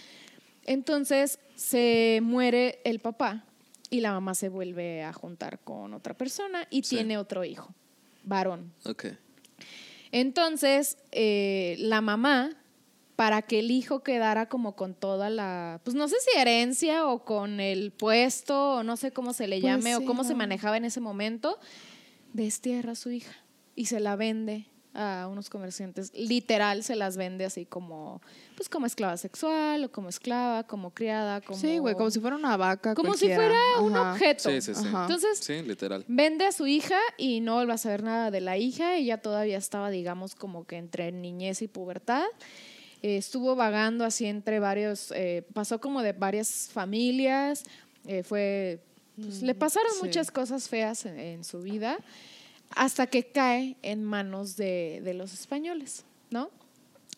[0.66, 3.44] Entonces se muere el papá
[3.90, 6.96] y la mamá se vuelve a juntar con otra persona y Sí.
[6.96, 7.74] tiene otro hijo,
[8.24, 8.72] varón.
[8.84, 9.06] Ok.
[10.12, 12.56] Entonces, eh, la mamá,
[13.16, 17.24] para que el hijo quedara como con toda la, pues no sé si herencia o
[17.24, 20.76] con el puesto, o no sé cómo se le Pues llame, o cómo se manejaba
[20.78, 21.58] en ese momento,
[22.32, 23.34] destierra a su hija
[23.76, 26.12] y se la vende a unos comerciantes.
[26.14, 28.20] Literal, se las vende así como,
[28.56, 31.58] pues como esclava sexual, o como esclava, como criada, como...
[31.58, 32.94] Sí, güey, como si fuera una vaca.
[32.94, 34.50] como si fuera un objeto.
[34.50, 34.86] Sí, sí, sí.
[34.86, 35.02] Ajá.
[35.02, 36.04] Entonces, Sí, literal.
[36.08, 38.96] Vende a su hija y no vuelve a saber nada de la hija.
[38.96, 42.24] Ella todavía estaba, digamos, como que entre niñez y pubertad.
[43.02, 47.64] Eh, estuvo vagando así entre varios, eh, pasó como de varias familias.
[48.06, 48.82] eh, fue,
[49.16, 50.04] pues, le pasaron sí.
[50.04, 51.98] muchas cosas feas en, en su vida
[52.74, 56.50] hasta que cae en manos de, de los españoles, ¿no?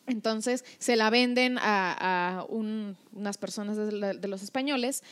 [0.06, 5.02] Entonces se la venden a, a un- unas personas de, la- de los españoles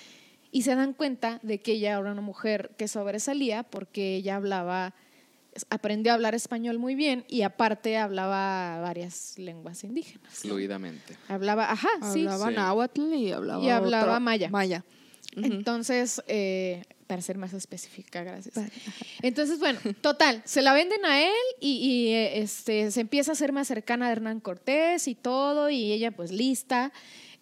[0.50, 4.94] y se dan cuenta de que ella era una mujer que sobresalía porque ella hablaba,
[5.68, 10.32] aprendió a hablar español muy bien y aparte hablaba varias lenguas indígenas.
[10.34, 11.16] Fluidamente.
[11.28, 12.20] Hablaba, ajá, sí.
[12.26, 14.48] Hablaba náhuatl y hablaba, Y hablaba maya.
[14.50, 14.84] Maya.
[15.36, 18.54] Entonces, eh, para ser más específica, gracias.
[19.22, 23.34] Entonces, bueno, total, se la venden a él y, y, eh, este, se empieza a
[23.34, 26.92] ser más cercana a Hernán Cortés y todo, y ella pues lista.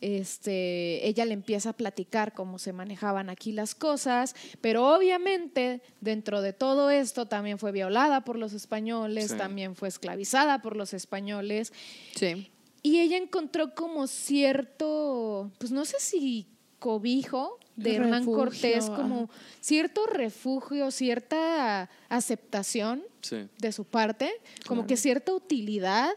[0.01, 6.41] Este, ella le empieza a platicar cómo se manejaban aquí las cosas, pero obviamente dentro
[6.41, 9.37] de todo esto también fue violada por los españoles, Sí.
[9.37, 11.73] también fue esclavizada por los españoles,
[12.15, 12.49] Sí.
[12.83, 16.47] y ella encontró como cierto, pues no sé si
[16.79, 18.97] cobijo de Hernán Refugio, Cortés, ajá.
[18.97, 23.49] como cierto refugio, cierta aceptación Sí.
[23.59, 24.31] de su parte,
[24.67, 26.11] como que cierta utilidad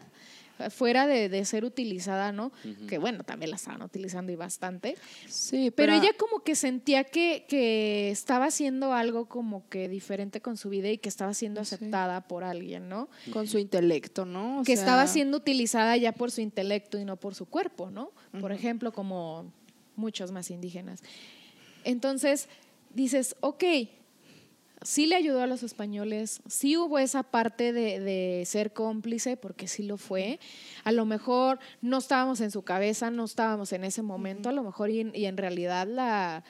[0.70, 2.52] fuera de, de ser utilizada, ¿no?
[2.88, 4.96] Que bueno, también la estaban utilizando y bastante.
[5.26, 10.56] Sí, Pero ella como que sentía que, que estaba haciendo algo como que diferente con
[10.56, 11.74] su vida y que estaba siendo Sí.
[11.74, 13.08] aceptada por alguien, ¿no?
[13.32, 14.60] con su intelecto, ¿no?
[14.60, 17.90] O que sea, estaba siendo utilizada ya por su intelecto y no por su cuerpo,
[17.90, 18.12] ¿no?
[18.40, 19.52] Por ejemplo, como
[19.96, 21.02] muchos más indígenas.
[21.84, 22.48] Entonces,
[22.94, 23.64] dices, ok,
[24.82, 29.68] sí le ayudó a los españoles, sí hubo esa parte de, de ser cómplice, porque
[29.68, 30.40] sí lo fue.
[30.84, 34.62] A lo mejor no estábamos en su cabeza, no estábamos en ese momento, a lo
[34.64, 36.42] mejor y, en- y en realidad la,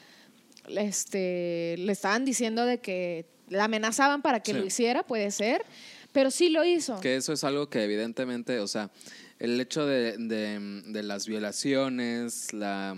[0.66, 4.59] la, este, le estaban diciendo de que la amenazaban para que Sí.
[4.59, 5.64] lo hiciera, puede ser,
[6.12, 7.01] pero sí lo hizo.
[7.01, 8.90] Que eso es algo que evidentemente, o sea,
[9.38, 12.97] el hecho de, de- de las violaciones, la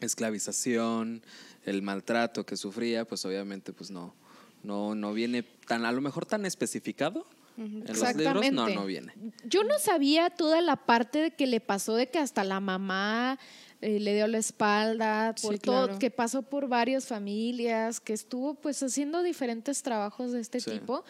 [0.00, 1.22] esclavización,
[1.70, 4.14] el maltrato que sufría, pues obviamente pues no,
[4.62, 7.26] no, no viene tan, a lo mejor tan especificado.
[7.56, 9.12] En los libros no, no viene.
[9.44, 13.38] Yo no sabía toda la parte de que le pasó de que hasta la mamá
[13.82, 15.98] eh, le dio la espalda, por Sí, todo, claro.
[15.98, 20.70] que pasó por varias familias, que estuvo pues haciendo diferentes trabajos de este Sí.
[20.70, 21.04] tipo.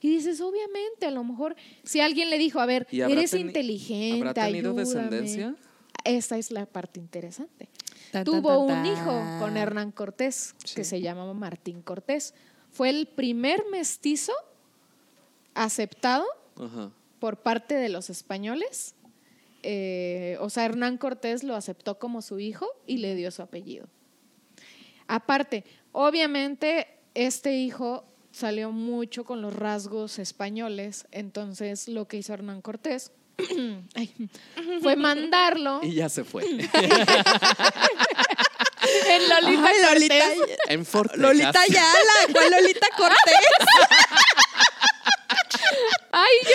[0.00, 3.32] Y dices, obviamente, a lo mejor si alguien le dijo, a ver, ¿Y habrá eres
[3.34, 4.84] inteligente, ¿Habrá tenido ayúdame".
[4.84, 5.54] descendencia?
[6.04, 7.68] Esa es la parte interesante.
[8.22, 12.34] Tuvo un hijo con Hernán Cortés, que se llamaba Martín Cortés.
[12.70, 14.32] Fue el primer mestizo
[15.54, 16.24] aceptado
[16.56, 16.90] Ajá.
[17.18, 18.94] por parte de los españoles.
[19.62, 23.88] Eh, o sea, Hernán Cortés lo aceptó como su hijo y le dio su apellido.
[25.06, 32.62] Aparte, obviamente, este hijo salió mucho con los rasgos españoles, entonces lo que hizo Hernán
[32.62, 33.12] Cortés
[33.94, 34.14] ay,
[34.82, 36.44] fue mandarlo Y ya se fue.
[36.48, 36.58] en
[39.28, 40.58] Lolita Ay, Lolita, Cortés.
[40.68, 41.60] en Fort Lolita.
[41.60, 43.18] Ayala, ¿cuál Lolita Cortés?
[46.12, 46.50] Ay, yo.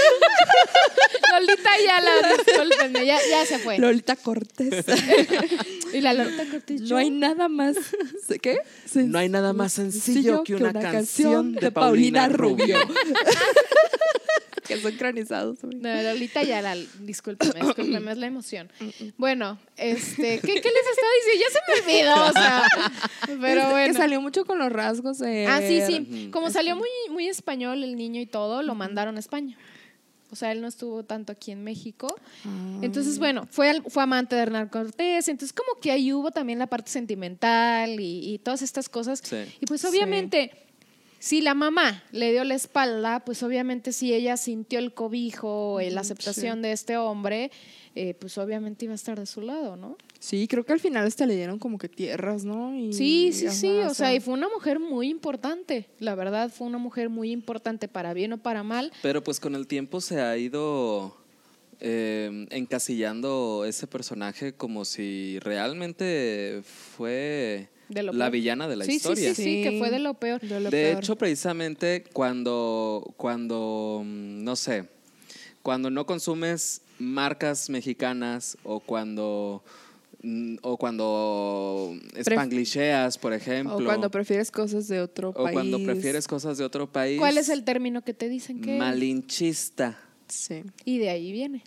[1.39, 3.77] Lolita Ayala, discúlpenme, ya, ya se fue.
[3.77, 4.85] Lolita Cortés.
[5.93, 6.81] y la Lolita Cortés.
[6.81, 7.75] No hay nada más.
[8.41, 8.59] ¿Qué?
[8.95, 12.77] No hay nada más sencillo que una canción de Paulina Rubio.
[14.75, 14.81] Que
[15.61, 15.75] güey.
[15.75, 18.71] No, Lolita Ayala, discúlpeme, discúlpeme, es la emoción.
[19.17, 21.41] Bueno, este, ¿qué, qué les estaba diciendo?
[21.41, 22.67] Ya se me olvidó, o sea,
[23.41, 25.47] pero Es que salió mucho con los rasgos de.
[25.47, 26.29] Ah, sí, sí.
[26.31, 29.57] Como salió muy, muy español el niño y todo, lo mandaron a España.
[30.31, 32.15] O sea, él no estuvo tanto aquí en México.
[32.45, 32.79] Ah.
[32.83, 35.27] Entonces, bueno, fue, fue amante de Hernán Cortés.
[35.27, 39.21] Entonces, como que ahí hubo también la parte sentimental y, y todas estas cosas.
[39.23, 39.37] Sí.
[39.59, 39.87] Y pues Sí.
[41.19, 45.91] Si la mamá le dio la espalda, pues obviamente si ella sintió el cobijo, eh,
[45.91, 47.51] la aceptación de este hombre,
[47.95, 49.97] eh, pues obviamente iba a estar de su lado, ¿no?
[50.19, 52.73] Sí, creo que al final hasta le dieron como que tierras, ¿no?
[52.77, 53.67] Y- Sí, sí, sí.
[53.79, 55.87] O sea, y fue una mujer muy importante.
[55.99, 58.91] La verdad, fue una mujer muy importante para bien o para mal.
[59.01, 61.15] Pero pues con el tiempo se ha ido
[61.81, 68.31] eh, encasillando ese personaje como si realmente fue De lo la peor.
[68.31, 69.33] villana de la sí, historia.
[69.33, 70.39] Sí, sí, sí, que fue de lo peor.
[70.41, 71.03] de lo De peor.
[71.03, 74.85] hecho, precisamente cuando, cuando, mm, no sé,
[75.63, 79.63] cuando no consumes marcas mexicanas o cuando,
[80.21, 83.77] mm, o cuando spanglicheas, por ejemplo.
[83.77, 85.53] o cuando prefieres cosas de otro o país.
[85.53, 87.17] cuando prefieres cosas de otro país.
[87.19, 88.77] ¿Cuál es el término que te dicen que?
[88.77, 89.97] Malinchista.
[90.27, 90.61] Sí.
[90.85, 91.63] Y de ahí viene.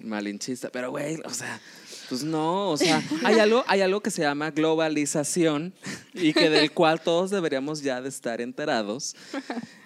[0.00, 0.70] Malinchista.
[0.70, 1.60] Pero, güey, o sea,
[2.08, 5.72] pues no, o sea, hay algo, hay algo que se llama globalización
[6.14, 9.14] y que del cual todos deberíamos ya de estar enterados.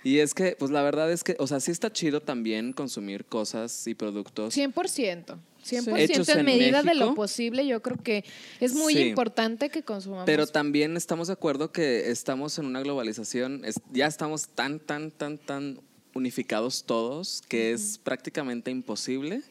[0.02, 3.24] Y es que, pues la verdad es que, o sea, sí está chido también consumir
[3.24, 4.54] cosas y productos.
[4.56, 5.36] 100%.
[5.64, 8.24] 100% Hechos en en medida de lo posible, yo creo que
[8.60, 9.00] es muy Sí.
[9.08, 10.24] importante que consumamos.
[10.26, 15.10] Pero también estamos de acuerdo que estamos en una globalización, es- ya estamos tan, tan,
[15.10, 15.80] tan, tan
[16.14, 19.42] unificados todos que es prácticamente imposible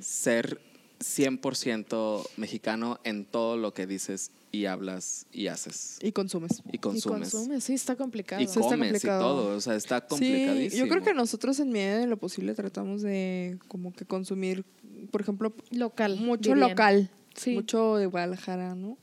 [0.00, 0.60] ser
[1.00, 6.62] 100% mexicano en todo lo que dices y hablas y haces Y consumes.
[6.72, 7.30] y Y consumes.
[7.30, 8.40] consume, sí, está complicado.
[8.42, 9.20] Y Sí, está comes y complicado.
[9.20, 10.84] todo, o sea, está Sí, complicadísimo.
[10.86, 14.64] yo creo que nosotros en medida de lo posible tratamos de como que consumir,
[15.10, 16.16] por ejemplo, Local.
[16.18, 16.70] mucho dirían.
[16.70, 17.52] local, Sí.
[17.52, 18.96] mucho de Guadalajara, ¿no?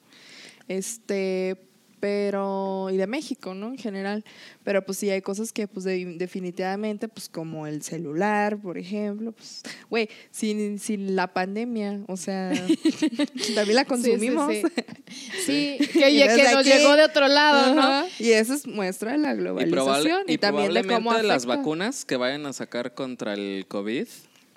[0.68, 1.58] Este,
[2.04, 3.68] pero y de México, ¿no?
[3.70, 4.26] En general,
[4.66, 9.32] pero pues sí hay cosas que pues de- definitivamente pues como el celular, por ejemplo,
[9.32, 12.52] pues güey, sin, sin la pandemia, o sea,
[13.56, 14.52] también la consumimos.
[14.52, 14.64] Sí,
[15.46, 18.06] sí, Sí, que, nos aquí- llegó de otro lado, ¿no?
[18.20, 21.28] Y eso es muestra de la y, globalización probable- y, y también de cómo probablemente
[21.30, 24.08] las vacunas que vayan a sacar contra el COVID,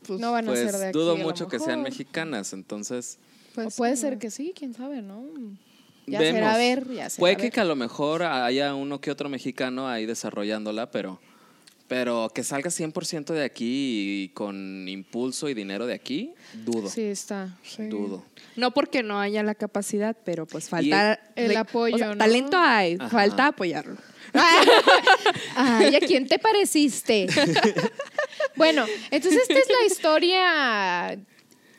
[0.05, 0.99] Pues, No van a pues ser de aquí.
[0.99, 3.19] dudo a lo mucho que sean mexicanas, entonces...
[3.53, 5.23] O pues, puede sí, ser que sí, quién sabe, ¿no?
[6.07, 7.51] Ya será ver, ya será Puede ver.
[7.51, 11.21] que a lo mejor haya uno que otro mexicano ahí desarrollándola, pero,
[11.89, 16.33] pero que salga 100% de aquí y con impulso y dinero de aquí,
[16.65, 16.89] dudo.
[16.89, 17.59] Sí, está.
[17.79, 18.25] Dudo.
[18.55, 22.17] No porque no haya la capacidad, pero pues falta el de- apoyo, ¿no?
[22.19, 23.09] Talento hay, Ajá.
[23.11, 23.97] falta apoyarlo.
[25.57, 27.27] Ay, ¿a quién te pareciste?
[28.57, 31.19] bueno, entonces esta es la historia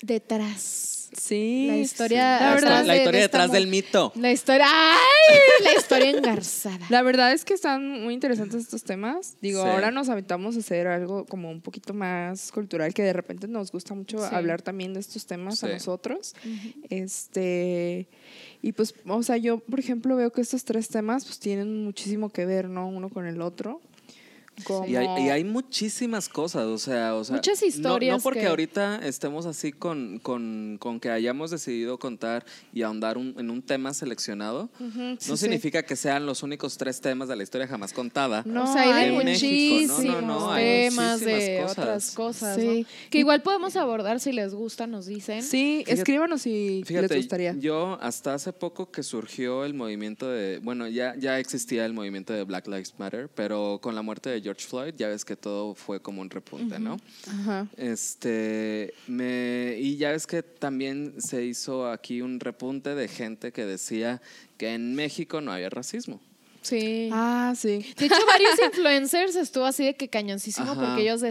[0.02, 0.97] detrás.
[1.20, 1.66] Sí.
[1.68, 4.12] La historia- La La, verdad, la historia de detrás del mito.
[4.16, 4.66] La historia.
[4.70, 5.38] ¡Ay!
[5.64, 6.80] La historia engarzada.
[6.90, 9.36] la verdad es que están muy interesantes estos temas.
[9.42, 9.68] Digo, Sí.
[9.70, 13.72] ahora nos aventamos a hacer algo como un poquito más cultural, que de repente nos
[13.72, 14.36] gusta mucho Sí.
[14.36, 16.36] hablar también de estos temas a nosotros.
[16.90, 18.08] Este.
[18.62, 22.30] Y pues, o sea, yo, por ejemplo, veo que estos tres temas pues tienen muchísimo
[22.30, 22.88] que ver, ¿no?
[22.88, 23.82] Uno con el otro.
[24.64, 28.24] Como- Y hay, y hay muchísimas cosas, o sea, o sea Muchas no- historias No,
[28.24, 33.36] porque que- ahorita estemos así con, con, con que hayamos decidido contar y ahondar un-
[33.38, 35.38] en un tema seleccionado, Ujú, sí, no sí.
[35.38, 38.44] significa que sean los únicos tres temas de la historia jamás contada.
[38.46, 41.78] No, o sea, hay de en México, muchísimos no, no, no, hay temas, de cosas.
[41.78, 42.56] otras cosas.
[42.56, 42.82] Sí.
[42.82, 43.10] ¿no?
[43.12, 45.44] Que igual podemos abordar si les gusta, nos dicen.
[45.44, 47.54] Sí, Fíjate- escríbanos si Fíjate, les gustaría.
[47.60, 52.34] yo hasta hace poco que surgió el movimiento de, bueno, ya, ya existía el movimiento
[52.34, 55.76] de Black Lives Matter, pero con la muerte de George Floyd ya ves que todo
[55.76, 56.98] fue como un repunte, ¿no?
[57.28, 57.68] Ajá.
[57.76, 63.66] Este, me, y ya ves que también se hizo aquí un repunte de gente que
[63.66, 64.22] decía
[64.58, 66.22] que en México no había racismo.
[66.62, 67.10] Sí.
[67.14, 67.86] Ah, sí.
[67.98, 70.82] De hecho, varios influencers estuvo así de que cañoncísimo Ajá.
[70.86, 71.22] porque ellos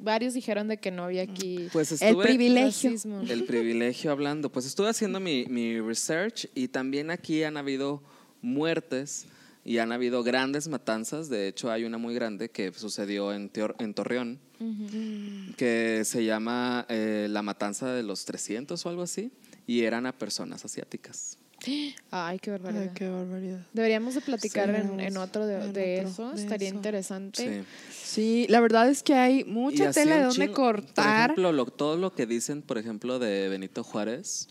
[0.00, 2.90] varios dijeron de que no había aquí Pues El privilegio.
[2.90, 3.20] racismo.
[3.28, 4.50] el privilegio hablando.
[4.50, 8.02] Pues estuve haciendo mi, mi research y también aquí han habido
[8.42, 9.26] muertes
[9.66, 11.28] y han habido grandes matanzas.
[11.28, 14.38] De hecho, hay una muy grande que sucedió en, Teor- en Torreón,
[15.56, 19.30] que se llama eh, la matanza de los 300 o algo así,
[19.66, 21.38] y eran a personas asiáticas.
[22.10, 22.82] Ay, qué barbaridad.
[22.82, 23.66] Ay, qué barbaridad.
[23.72, 26.32] Deberíamos de platicar Sí, en, en otro de, en de otro eso.
[26.32, 26.76] de Estaría eso.
[26.76, 27.64] interesante.
[27.64, 27.66] Sí.
[27.90, 30.54] Sí, la verdad es que hay mucha tela de dónde chingo.
[30.54, 31.30] Por cortar.
[31.30, 34.48] ejemplo, lo- todo lo que dicen, por ejemplo, de Benito Juárez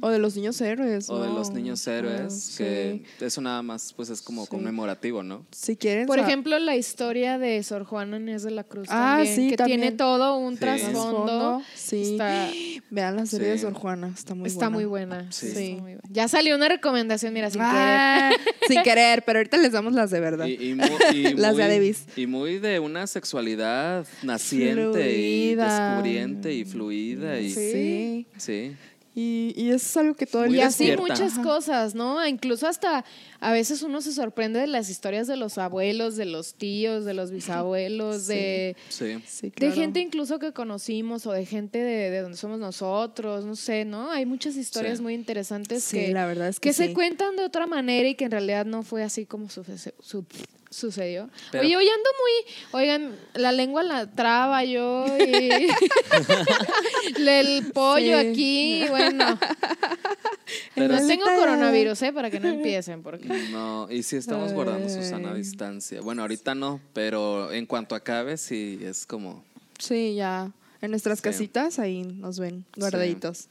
[0.00, 1.08] O de los niños héroes.
[1.10, 3.24] o de los niños héroes, Ah, que sí.
[3.24, 4.50] eso nada más pues es como Sí.
[4.50, 5.44] conmemorativo, ¿no?
[5.50, 6.06] Si quieren.
[6.06, 9.56] Por ejemplo, la historia de Sor Juana Inés de la Cruz Ah, también, sí, que
[9.56, 9.80] también.
[9.80, 10.60] tiene todo un Sí.
[10.60, 11.62] trasfondo.
[11.74, 12.12] Sí.
[12.12, 12.48] Está,
[12.90, 13.58] Vean la serie de.
[13.58, 14.12] Sor Juana.
[14.16, 14.70] Está muy está buena.
[14.76, 15.32] muy buena.
[15.32, 15.50] Sí.
[15.50, 16.00] sí, muy buena.
[16.10, 18.30] Ya salió una recomendación, mira, sin Ah,
[18.68, 20.46] sin querer, pero ahorita les damos las de verdad.
[20.46, 22.04] Y, y mu- y Las de Adebis.
[22.16, 28.26] y muy de una sexualidad naciente y descubriente y fluida y Sí.
[28.36, 28.72] Sí.
[29.14, 31.02] Y, y eso es algo que Muy Y así despierta.
[31.02, 31.42] muchas Ajá.
[31.42, 32.26] cosas, ¿no?
[32.26, 33.04] Incluso hasta
[33.40, 37.12] a veces uno se sorprende de las historias de los abuelos, de los tíos, de
[37.12, 38.32] los bisabuelos, Sí.
[38.32, 39.16] de, Sí.
[39.26, 39.74] Sí, de claro.
[39.74, 44.10] gente incluso que conocimos o de gente de, de donde somos nosotros, no sé, ¿no?
[44.10, 45.02] Hay muchas historias Sí.
[45.02, 48.14] muy interesantes Sí, que, la verdad es que, que se cuentan de otra manera y
[48.14, 50.24] que en realidad no fue así como suce- su-
[50.72, 51.28] sucedió.
[51.52, 55.50] Pero- Oye, hoy ando muy, oigan, la lengua la traba yo y
[57.28, 58.26] el pollo Sí.
[58.26, 59.38] aquí, bueno.
[60.74, 62.12] Pero no tengo coronavirus, ¿eh?
[62.12, 63.26] Para que no empiecen, porque...
[63.50, 65.38] No, y sí estamos guardando Susana a Ay.
[65.38, 66.00] distancia.
[66.02, 69.44] Bueno, ahorita no, pero en cuanto acabe sí es como
[69.78, 70.50] Sí, ya.
[70.80, 71.22] En nuestras Sí.
[71.22, 73.48] casitas ahí nos ven guardaditos.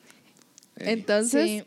[0.77, 1.63] Entonces, Sí.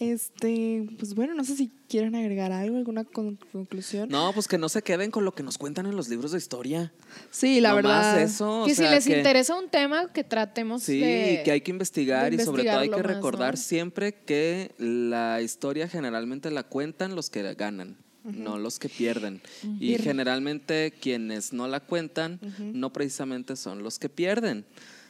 [0.00, 4.08] Este, pues bueno, no sé si quieren agregar algo, alguna con- conclusión.
[4.08, 6.38] No, pues que no se queden con lo que nos cuentan en los libros de
[6.38, 6.92] historia.
[7.30, 8.22] Sí, la Nomás verdad.
[8.22, 11.42] eso, o que sea, si les que- interesa un tema, que tratemos Sí, de...
[11.44, 13.60] que hay que investigar y sobre todo hay que más, recordar ¿no?
[13.60, 17.96] siempre que la historia generalmente la cuentan los que ganan.
[18.24, 19.40] No los que pierden.
[19.80, 24.66] Y generalmente quienes no la cuentan no precisamente son los que pierden,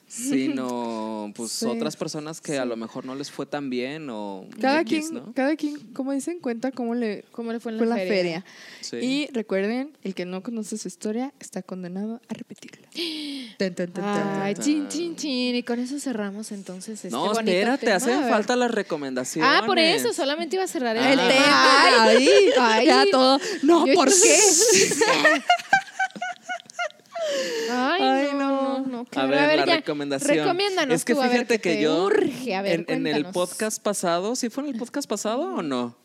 [0.09, 1.67] sino pues Sí.
[1.67, 5.15] otras personas que a lo mejor no les fue tan bien o Cada X, quien,
[5.15, 5.33] ¿no?
[5.35, 8.45] cada quien, como dicen, cuenta cómo le ¿Cómo le fue en la, la feria.
[8.81, 8.97] Sí.
[8.97, 12.89] Y recuerden, el que no conoce su historia está condenado a repetirla.
[13.59, 14.43] Tan, tan, tan, tan.
[14.43, 15.55] Ay, chin, chin, chin.
[15.57, 17.97] Y con eso cerramos entonces este no, bonito espérate, tema.
[17.97, 19.51] Hacen falta las recomendaciones.
[19.53, 21.13] Ah, por eso, solamente iba a cerrar el, Ah.
[21.13, 21.29] El tema.
[21.35, 22.05] tema.
[22.05, 22.29] Ahí,
[22.61, 22.87] ay.
[22.87, 23.39] ya todo.
[23.63, 24.39] No, ¿por qué?
[27.71, 28.79] Ay, Ay, no, no.
[28.81, 29.05] no, no.
[29.05, 30.39] qué A ver, la ya, recomendación.
[30.39, 32.55] Recomiéndanos Es que tú, a ver, fíjate que yo urge.
[32.55, 35.97] A ver, en, en el podcast pasado, ¿sí fue en el podcast pasado o no?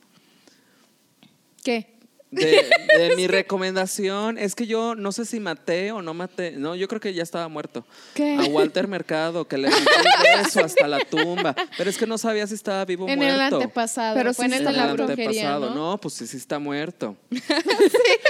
[1.64, 1.93] ¿Qué?
[2.34, 2.66] De,
[2.98, 6.52] de mi recomendación, es que yo no sé si maté o no maté.
[6.52, 7.86] No, yo creo que ya estaba muerto.
[8.14, 8.36] ¿Qué?
[8.36, 11.56] A Walter Mercado, que le metí un beso hasta la tumba.
[11.78, 13.36] Pero es que no sabía si estaba vivo o En muerto.
[13.36, 14.16] el antepasado.
[14.16, 15.60] Pero fue en el de la brujería.
[15.60, 15.74] ¿no?
[15.74, 17.16] No, pues sí, sí está muerto.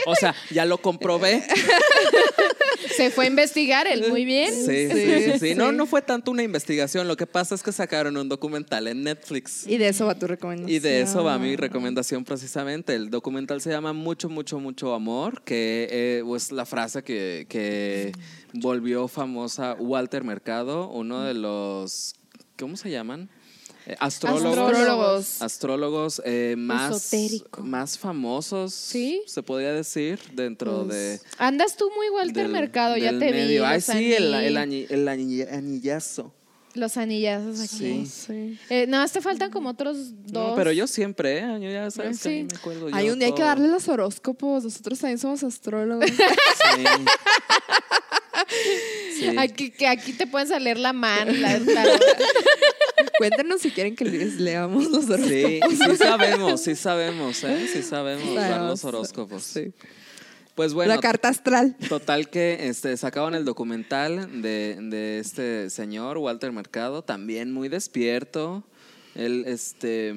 [0.05, 1.41] O sea, ya lo comprobé.
[2.95, 4.53] Se fue a investigar él, muy bien.
[4.53, 5.55] Sí, sí, Sí, sí, sí.
[5.55, 7.07] No, no fue tanto una investigación.
[7.07, 9.65] Lo que pasa es que sacaron un documental en Netflix.
[9.65, 10.69] Y de eso va tu recomendación.
[10.75, 12.93] Y de eso va mi recomendación precisamente.
[12.95, 18.11] El documental se llama Mucho, mucho, mucho amor, que eh, es la frase que, que
[18.53, 22.15] volvió famosa Walter Mercado, uno de los,
[22.57, 23.29] ¿cómo se llaman?
[23.85, 24.57] Eh, astrólogos.
[24.57, 25.41] Astrólogos.
[25.41, 27.63] Astrólogos eh, más, Esotérico.
[27.63, 29.21] más famosos, Sí.
[29.27, 31.19] se podría decir, dentro de...
[31.37, 33.31] Andas tú muy Walter del- Mercado, ya te vi.
[33.31, 33.65] medio.
[33.65, 35.07] Ay, los sí, el, el, añi- el
[35.49, 36.33] anillazo.
[36.75, 38.05] Los anillazos aquí.
[38.05, 38.11] Sí.
[38.27, 38.59] Sí.
[38.69, 40.49] Eh, nada más te faltan como otros dos.
[40.49, 41.45] No, pero yo siempre, ¿eh?
[41.61, 42.47] Yo ya sabes que a mí Sí.
[42.51, 44.63] me acuerdo Hay yo un día hay que darle los horóscopos.
[44.63, 46.05] Nosotros también somos astrólogos.
[46.09, 46.83] Sí.
[49.19, 49.37] Sí.
[49.37, 51.31] Aquí, que aquí te pueden salir la mano.
[51.31, 51.85] La, la-
[53.17, 55.27] Cuéntenos si quieren que les leamos los horóscopos.
[55.29, 57.67] Sí, sí sabemos, sí sabemos, ¿eh?
[57.71, 58.83] Sí sabemos dar los Sabemos.
[58.83, 59.43] horóscopos.
[59.43, 59.71] Sí.
[60.55, 61.75] Pues bueno, la carta astral.
[61.89, 68.63] total que este, sacaban el documental de, de este señor, Walter Mercado, también muy despierto.
[69.15, 70.13] Él, este,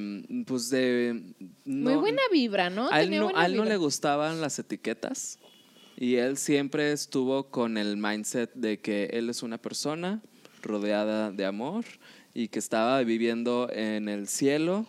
[0.46, 1.22] pues de...
[1.64, 2.90] muy buena vibra, ¿no?
[2.90, 5.38] A él, Tenía no, buena a él no le gustaban las etiquetas
[5.96, 10.22] y él siempre estuvo con el mindset de que él es una persona
[10.62, 11.84] rodeada de amor
[12.34, 14.86] y que estaba viviendo en el cielo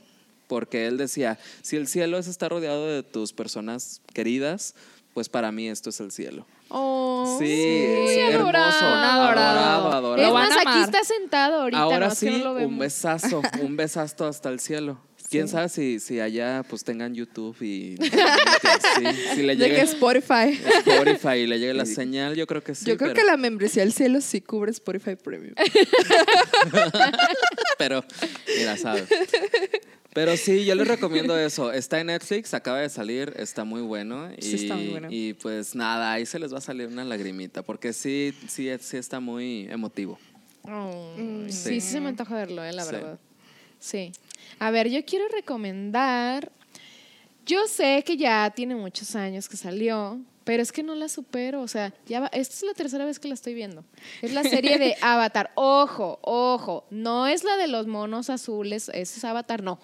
[0.48, 4.76] porque él decía, si el cielo es estar rodeado de tus personas queridas,
[5.18, 6.45] pues para mí esto es el cielo.
[6.70, 9.22] Oh, Sí, sí, es hermoso, adorado.
[9.24, 10.28] adorado, adorado.
[10.28, 11.80] Es más, aquí está sentado ahorita.
[11.82, 14.99] Ahora no, es que sí, no lo un besazo, un besazo hasta el cielo.
[15.30, 19.05] Quién sabe si, si allá pues tengan YouTube y sí,
[19.36, 20.59] si le De que llegue Spotify.
[20.86, 22.86] Spotify y le llegue la señal, yo creo que sí.
[22.86, 25.53] Yo creo pero, que la membresía del cielo sí cubre Spotify Premium.
[27.78, 28.03] pero,
[28.57, 29.05] mira, sabe.
[30.13, 31.71] Pero sí, yo les recomiendo eso.
[31.71, 34.30] Está en Netflix, acaba de salir, está muy bueno.
[34.36, 35.07] Y, Sí, está muy bueno.
[35.11, 38.97] Y pues nada, ahí se les va a salir una lagrimita, porque sí, sí, sí
[38.97, 40.17] está muy emotivo.
[40.63, 41.53] Oh, Mm, sí.
[41.53, 41.82] sí.
[41.82, 42.91] sí, se me antoja verlo, eh, la Sí.
[42.91, 43.19] verdad.
[43.80, 44.11] Sí.
[44.60, 46.52] A ver, yo quiero recomendar.
[47.46, 51.62] Yo sé que ya tiene muchos años que salió, pero es que no la supero.
[51.62, 53.86] O sea, ya va- esta es la tercera vez que la estoy viendo.
[54.22, 55.52] Es la serie de Avatar.
[55.56, 56.86] Ojo, ojo.
[56.90, 58.90] No es la de los monos azules.
[58.90, 59.80] Ese es Avatar, no.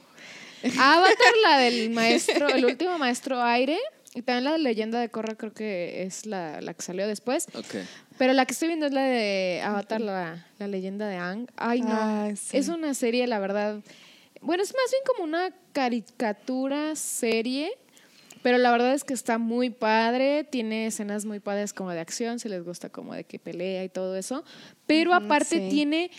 [0.79, 3.77] Avatar, la del maestro, el último maestro aire.
[4.15, 7.47] Y también la de Leyenda de Korra, creo que es la, la que salió después.
[7.55, 7.77] Ok.
[8.19, 11.47] Pero la que estoy viendo es la de Avatar, la, la leyenda de Aang.
[11.57, 12.35] Ay, no.
[12.35, 12.57] Sí.
[12.57, 13.81] Es una serie, la verdad.
[14.43, 17.71] Bueno, es más bien como una caricatura serie.
[18.41, 20.43] Pero la verdad es que está muy padre.
[20.43, 23.89] Tiene escenas muy padres como de acción, si les gusta como de que pelea y
[23.89, 24.43] todo eso.
[24.85, 25.69] Pero aparte sí.
[25.69, 26.11] tiene,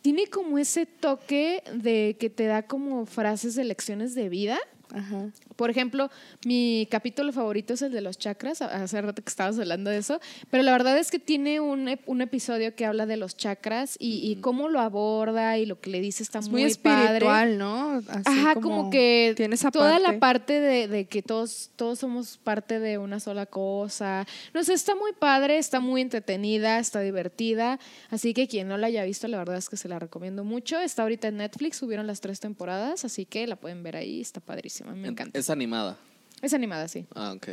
[0.00, 4.58] tiene como ese toque de que te da como frases de lecciones de vida.
[4.94, 5.30] Ajá.
[5.56, 6.10] Por ejemplo,
[6.44, 8.62] mi capítulo favorito es el de los chakras.
[8.62, 10.20] Hace rato que estabas hablando de eso.
[10.50, 14.30] Pero la verdad es que tiene un, un episodio que habla de los chakras y,
[14.30, 17.04] y cómo lo aborda y lo que le dice está Es muy, muy padre.
[17.06, 18.02] espiritual, ¿no?
[18.08, 20.20] Así Ajá, como, que tiene esa toda la parte.
[20.20, 24.26] parte de, de que todos, todos somos parte de una sola cosa.
[24.54, 27.78] No sé, está muy padre, está muy entretenida, está divertida.
[28.10, 30.78] Así que quien no la haya visto, la verdad es que se la recomiendo mucho.
[30.78, 34.40] Está ahorita en Netflix, subieron las tres temporadas, así que la pueden ver ahí, está
[34.84, 35.38] me encanta.
[35.38, 35.98] Es animada.
[36.42, 37.06] Es animada, sí.
[37.14, 37.48] Ah, ok.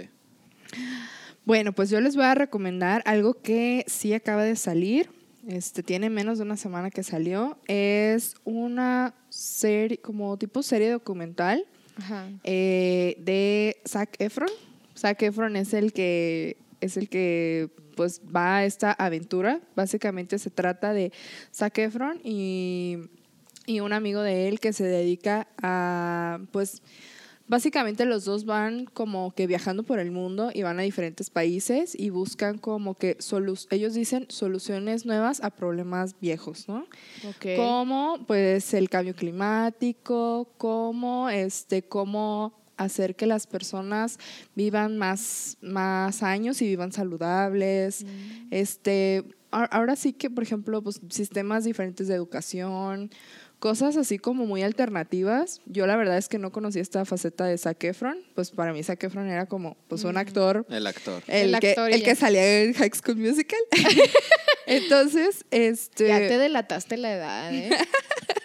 [1.45, 5.09] Bueno, pues yo les voy a recomendar algo que sí acaba de salir.
[5.47, 7.57] Este tiene menos de una semana que salió.
[7.67, 11.65] Es una serie, como tipo serie documental
[11.97, 12.29] Ajá.
[12.43, 14.49] eh, de Zac Efron.
[14.97, 19.59] Zac Efron es el que es el que pues va a esta aventura.
[19.75, 21.11] Básicamente se trata de
[21.53, 22.97] Zac Efron y,
[23.65, 26.81] y un amigo de él que se dedica a pues
[27.47, 31.93] Básicamente los dos van como que viajando por el mundo y van a diferentes países
[31.93, 36.85] y buscan como que solu- ellos dicen soluciones nuevas a problemas viejos, ¿no?
[37.27, 37.45] Ok.
[37.57, 44.17] Como pues el cambio climático, como este, cómo hacer que las personas
[44.55, 48.05] vivan más, más años y vivan saludables.
[48.51, 53.11] Este, a- ahora sí que, por ejemplo, pues, sistemas diferentes de educación,
[53.63, 55.61] cosas así como muy alternativas.
[55.65, 58.17] Yo la verdad es que no conocía esta faceta de Zac Efron.
[58.35, 61.23] Pues para mí Zac Efron era como pues un actor El actor.
[61.27, 63.61] el, El que, actor el que salía en High School Musical.
[64.67, 66.09] Entonces, este.
[66.09, 67.69] Ya te delataste la edad, ¿eh?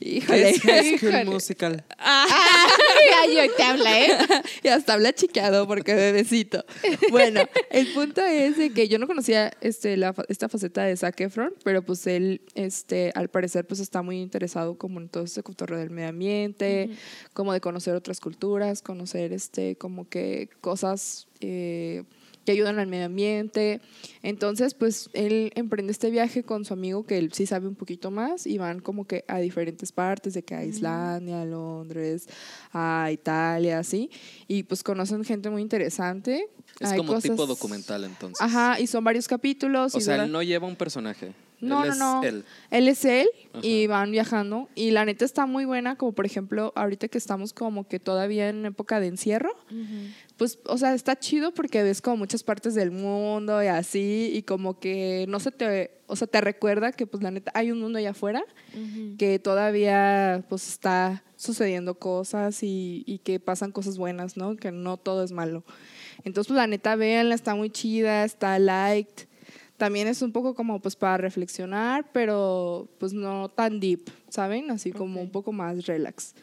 [0.00, 0.50] Híjole.
[0.50, 1.24] Es High School Híjole.
[1.26, 1.84] Musical.
[1.98, 4.08] Ay, hoy te habla, ¿eh?
[4.62, 6.64] y hasta habla chiqueado porque bebecito.
[7.10, 7.40] Bueno,
[7.70, 11.20] el punto es de que yo no conocía este, la, fa- esta faceta de Zac
[11.20, 15.42] Efron, pero pues él, este, al parecer, pues está muy interesado como en todo este
[15.42, 16.90] cotorreo del medio ambiente,
[17.32, 22.02] como de conocer otras culturas, conocer este, como que cosas eh,
[22.44, 23.80] que ayudan al medio ambiente.
[24.22, 28.10] Entonces, pues él emprende este viaje con su amigo que él sí sabe un poquito
[28.10, 32.28] más y van como que a diferentes partes, de que a Islandia, a Londres,
[32.72, 34.10] a Italia, así.
[34.48, 36.48] Y pues conocen gente muy interesante.
[36.80, 38.40] Es Hay como tipo cosas- documental entonces.
[38.40, 39.94] Ajá, y son varios capítulos.
[39.94, 41.32] O y sea, dura- él no lleva un personaje.
[41.60, 42.22] no, Él no, es no.
[42.24, 42.44] él.
[42.70, 43.64] Él es él Ajá.
[43.66, 44.68] y van viajando.
[44.74, 48.48] Y la neta está muy buena, como por ejemplo, ahorita que estamos como que todavía
[48.50, 49.50] en época de encierro,
[50.36, 54.42] pues, o sea, está chido porque ves como muchas partes del mundo y así, y
[54.42, 57.80] como que no se te, o sea, te recuerda que pues la neta hay un
[57.80, 58.44] mundo allá afuera
[59.18, 64.56] que todavía pues está sucediendo cosas y, y que pasan cosas buenas, ¿no?
[64.56, 65.64] Que no todo es malo.
[66.24, 69.28] Entonces, pues la neta, véanla, está muy chida, está liked.
[69.76, 74.70] También es un poco como pues para reflexionar, pero pues no tan deep, ¿saben?
[74.70, 76.34] Así como un poco más relax.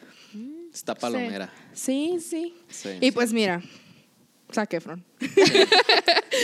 [0.72, 1.52] Está palomera.
[1.72, 2.54] Sí, sí.
[2.68, 2.90] Sí.
[3.00, 3.62] Y pues mira,
[4.52, 5.04] Zac Efron.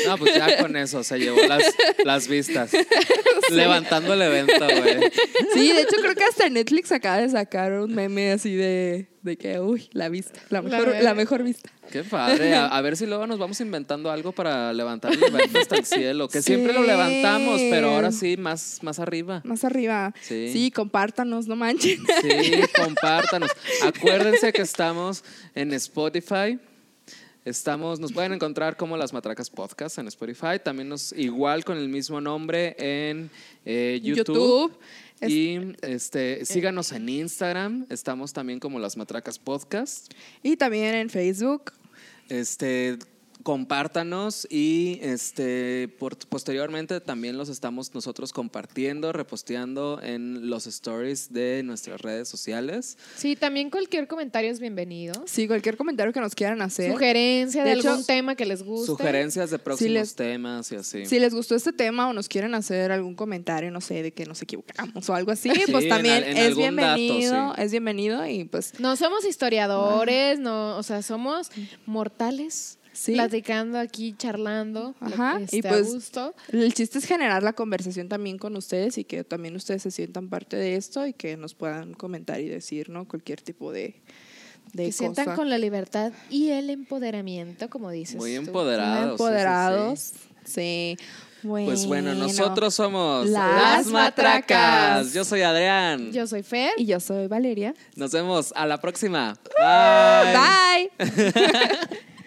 [0.06, 1.62] No, pues ya con eso se llevó las,
[2.04, 2.70] las vistas.
[3.50, 5.10] Levantando el evento, güey.
[5.54, 9.36] Sí, de hecho creo que hasta Netflix acaba de sacar un meme así de, de
[9.36, 11.70] que, uy, la vista, la mejor, la mejor vista.
[11.90, 12.54] Qué padre.
[12.54, 15.86] A, a ver si luego nos vamos inventando algo para levantar el evento hasta el
[15.86, 16.28] cielo.
[16.28, 19.40] Que siempre lo levantamos, pero ahora sí, más, más arriba.
[19.44, 20.12] Más arriba.
[20.20, 20.50] Sí.
[20.52, 21.98] Sí, compártanos, no manchen.
[22.20, 23.50] Sí, compártanos.
[23.82, 26.58] Acuérdense que estamos en Spotify.
[27.48, 30.60] Estamos, nos pueden encontrar como Las Matracas Podcast en Spotify.
[30.62, 33.30] También nos, igual con el mismo nombre en
[33.64, 34.70] eh, YouTube.
[34.70, 34.78] YouTube.
[35.26, 37.86] Y este, síganos en Instagram.
[37.88, 40.12] Estamos también como Las Matracas Podcast.
[40.42, 41.72] Y también en Facebook.
[42.28, 42.98] Este,
[43.48, 51.62] compártanos y este, por- posteriormente también los estamos nosotros compartiendo, reposteando en los stories de
[51.64, 52.98] nuestras redes sociales.
[53.16, 55.14] Sí, también cualquier comentario es bienvenido.
[55.26, 56.92] Sí, cualquier comentario que nos quieran hacer.
[56.92, 58.86] Sugerencia de, De hecho, algún tema que les guste.
[58.86, 61.06] Sugerencias de próximos les- temas y así.
[61.06, 64.26] Si les gustó este tema o nos quieren hacer algún comentario, no sé, de que
[64.26, 67.62] nos equivocamos o algo así, Sí, pues también en es dato, bienvenido, sí.
[67.62, 71.50] es bienvenido y pues No somos historiadores, no, o sea, somos
[71.86, 72.77] mortales.
[72.98, 73.14] Sí.
[73.14, 74.96] Platicando aquí, charlando.
[74.98, 76.34] Ajá, este, y pues- a gusto.
[76.50, 80.28] el chiste es generar la conversación también con ustedes y que también ustedes se sientan
[80.28, 83.06] parte de esto y que nos puedan comentar y decir, ¿no?
[83.06, 84.02] Cualquier tipo de,
[84.72, 88.16] de Que sientan con la libertad y el empoderamiento, como dices.
[88.16, 88.40] Muy tú.
[88.40, 88.90] empoderados.
[88.90, 89.12] sí, sí, sí.
[89.12, 90.12] empoderados.
[90.44, 90.96] Sí.
[91.44, 95.12] Pues bueno, nosotros somos Las Matracas.
[95.12, 96.10] Yo soy Adrián.
[96.10, 96.72] Yo soy Fer.
[96.76, 97.74] Y yo soy Valeria.
[97.94, 99.38] Nos vemos a la próxima.
[99.56, 100.90] Bye.
[100.98, 101.32] Bye.